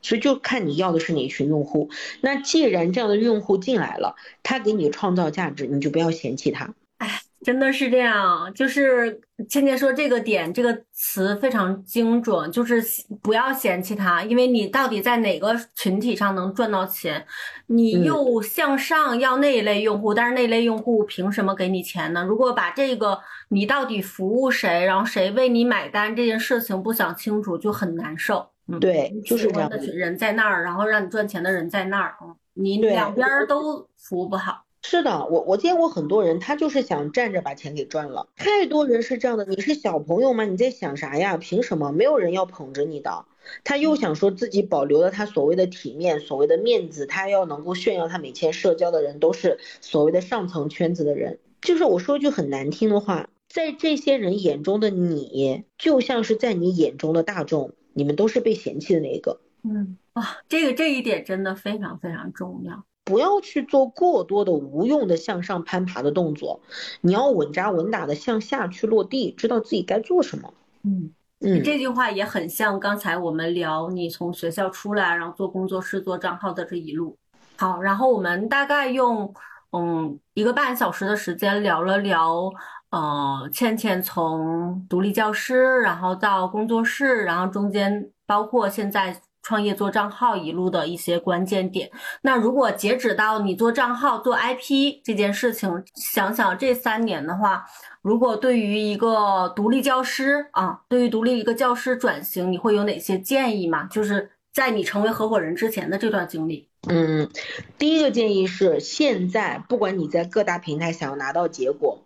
[0.06, 1.90] 所以就看你要的是哪群用户。
[2.20, 6.72] 那既然这样的用户进来了，他给你创造价值，你就不要嫌弃他。
[6.98, 7.20] 哎。
[7.44, 12.82] 真的是这样，就是倩倩说这个点，这个词非常精准，就是
[13.22, 17.24] 不要嫌弃他，因为你到底在哪个群体上能赚到钱，
[17.66, 22.24] 你又向上要那一类用户，但是那类用户凭什么给你钱呢？
[22.24, 28.48] 如果把这个你到底服务谁，然后谁为你买单这件事情不想清楚，就很难受。
[28.68, 34.64] 嗯，对，就是这样的人在那儿，然后让你赚钱的人在那儿，嗯，你两边都服务不好。
[34.82, 38.28] 是的，我我见过很多人，他就是想站着把钱给赚了。
[38.36, 40.44] 太多人是这样的，你是小朋友吗？
[40.44, 41.36] 你在想啥呀？
[41.36, 41.90] 凭什么？
[41.90, 43.24] 没有人要捧着你的。
[43.64, 51.38] 他又想说自己保留了他所谓的体面，所谓的面子，他要能够炫耀他每天社交的人都是所谓的上层圈子的人。
[51.62, 59.40] 就是我说句很难听的话，在这些人眼中的你，就像是在你眼中的大众，你们都是被嫌弃的那一个。
[59.64, 62.84] 嗯，哇，这个这一点真的非常非常重要。
[63.02, 66.60] 不要去做过多的无用的向上攀爬的动作，
[67.00, 70.52] 你要稳扎稳打的向下去落地，知道自己该做什么。
[70.82, 77.16] 嗯嗯，这句话也很像刚才我们聊你从学校出来，然后做工作室、做账号的这一路。
[77.56, 79.32] 好，然后我们大概用
[79.72, 82.50] 嗯一个半小时的时间聊了聊，
[82.96, 89.20] 呃，倩倩从独立教师，然后到工作室，然后中间包括现在。
[89.48, 91.88] 创业做账号一路的一些关键点。
[92.22, 97.64] 那如果截止到你做账号做 IP 这件事情，想想这三年的话，
[98.02, 103.84] 如果对于一个独立教师啊，对于独立一个教师转型，你会有哪些建议吗？
[103.84, 106.68] 就是在你成为合伙人之前的这段经历。
[106.88, 107.30] 嗯，
[107.78, 112.02] 第一个建议是，现在不管你在各大平台想要拿到结果，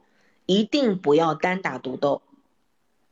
[0.51, 2.23] 一定不要单打独斗。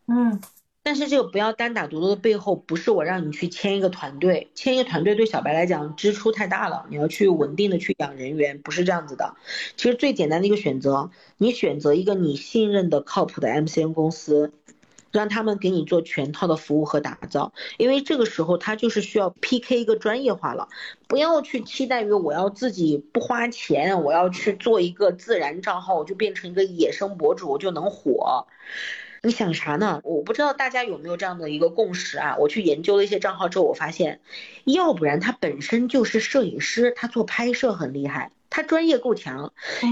[0.06, 0.40] 嗯。
[0.82, 9.34] 但是这个不要单打独斗的背后，不是我让你去签一个团队，签一个团队对小白来讲支出太大了，你要去稳定的去养人员，不是这样子的。
[9.76, 14.54] 其实最简单的一个选择，你选择一个你信任的靠谱的 MCN 公司，
[15.12, 20.68] 让他们给你做全套的服务和打造，因为这个时候他就是需要 PK 一个专业化了，
[21.06, 28.46] 不要去期待于我要自己不花钱，我要去做一个自然账号，我就变成一个野生博主，我就能火。
[29.20, 30.00] 你想啥呢？
[30.04, 32.36] 我不知道大家有没有这样的一个共识啊？
[32.38, 34.20] 我去研究了一些账号之后，我发现，
[34.64, 39.50] 要不然他本身就是摄影师，他做拍摄很厉害，他专业够强；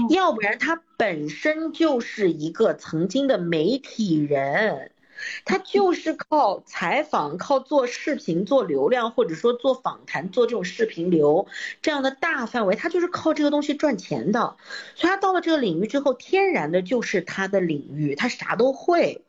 [0.09, 4.91] 要不然他本身就是一个曾经的媒体人，
[5.45, 11.47] 他就是靠采访、靠做视频、做流量，或者说做访谈、做这种视频流
[11.81, 14.57] 这样的大范围，他就是靠这个东西赚钱的。
[14.95, 19.23] 所以他到了这个领域之后，天然的就是他的领域，他啥都会。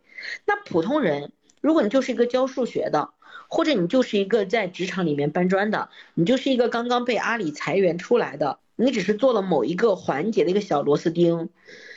[0.45, 3.11] 那普通人，如果你就是一个教数学的，
[3.49, 11.49] 或者你就是一个在职场里面搬砖的，你就是一个刚刚被阿里裁员出来的，你只是做了某一个环节的一个小螺丝钉，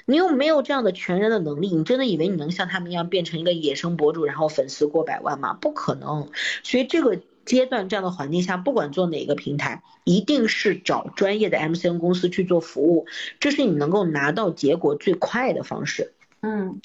[0.05, 5.53] 你又没有这样的全人的能力，你真的以为你能像他们一样变成一个野生博主，然后粉丝过百万吗？
[5.53, 6.29] 不可能。
[6.63, 13.05] 所以这个阶段这样的环境下，不管做哪个平台，一定是找专业的 MCN 公司去做服务，
[13.39, 16.13] 这是你能够拿到结果最快的方式。
[16.41, 16.81] 嗯。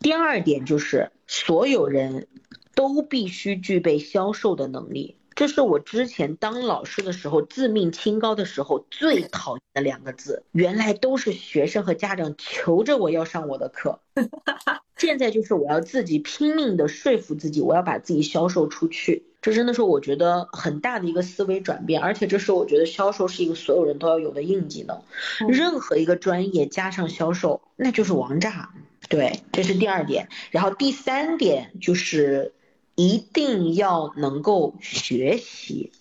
[0.00, 2.26] 第二点就是，所有人
[2.74, 5.14] 都必须具备销售的能力。
[5.34, 10.44] 这是我之前当老师的时候自命清高的时候最讨厌的两个字。
[10.52, 14.00] 原来都是学生和家长求着我要上我的课，
[14.96, 19.24] 现在就是我要自己拼命的说服自己，我要把自己销售出去。
[19.40, 25.02] 这真的是我觉得很大的一个思维转变，而且这是我觉得销售是一个所有人都要有的硬技能。
[25.48, 28.70] 任何一个专业加上销售，那就是王炸。
[29.08, 30.28] 对，这是第二点。
[30.52, 32.54] 然后第三点就是
[32.94, 35.92] 一定要能够学习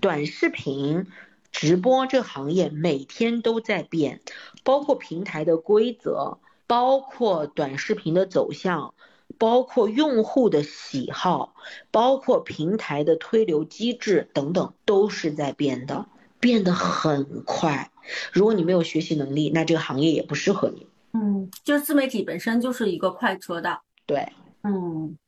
[0.00, 1.06] 短视频。
[1.52, 4.22] 直播这行业每天都在变，
[4.64, 8.94] 包括平台的规则，包括短视频的走向，
[9.36, 11.54] 包括用户的喜好，
[11.90, 16.06] 包括平台的推流机制等等，都是在变的，
[16.40, 17.90] 变得很快。
[18.32, 20.86] 如果你没有学习能力，那这个行业也不适合你。
[21.12, 23.82] 嗯，就自媒体本身就是一个快车道。
[24.06, 24.32] 对，
[24.62, 25.18] 嗯。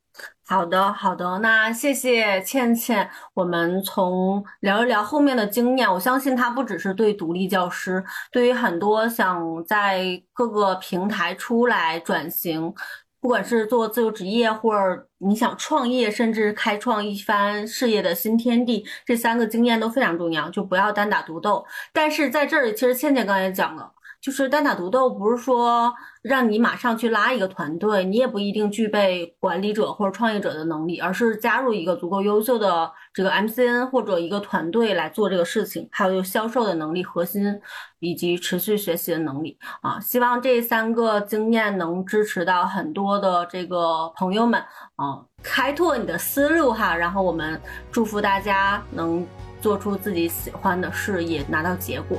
[0.46, 3.08] 好的，好的，那谢谢倩倩。
[3.32, 12.74] 我们从聊一聊后面的经验，我相信它不只是对独立教师，对于很多想在各个平台出来转型，
[13.20, 21.64] 不管是做自由职业，或者你想创业，甚至开创一番事业的新天地，这三个经验都非常重要，就不要单打独斗。
[21.92, 23.93] 但是在这里，其实倩倩刚才讲了。
[24.24, 25.92] 就是单打独斗，不是说
[26.22, 37.60] 让你马上去拉一个团队，你也不一定具备管理者或者创业者的能力，而是加入一个足够优秀的这个 MCN 或者一个团队来做这个事情，还有销售的能力核心
[37.98, 40.00] 以及持续学习的能力啊。
[40.00, 44.58] 希望这三个经验能支持到很多的这个朋友们
[44.96, 46.96] 啊，开拓你的思路哈。
[46.96, 47.60] 然后我们
[47.92, 49.26] 祝福大家能
[49.60, 52.18] 做出自己喜欢的事业，拿到结果。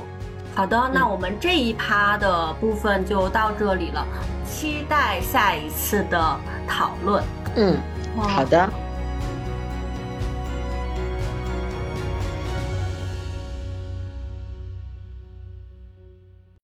[0.56, 4.02] 好的，那我们这一趴的部分就到这里了，
[4.46, 6.18] 期待下一次的
[6.66, 7.22] 讨论。
[7.56, 7.76] 嗯，
[8.16, 8.85] 好的。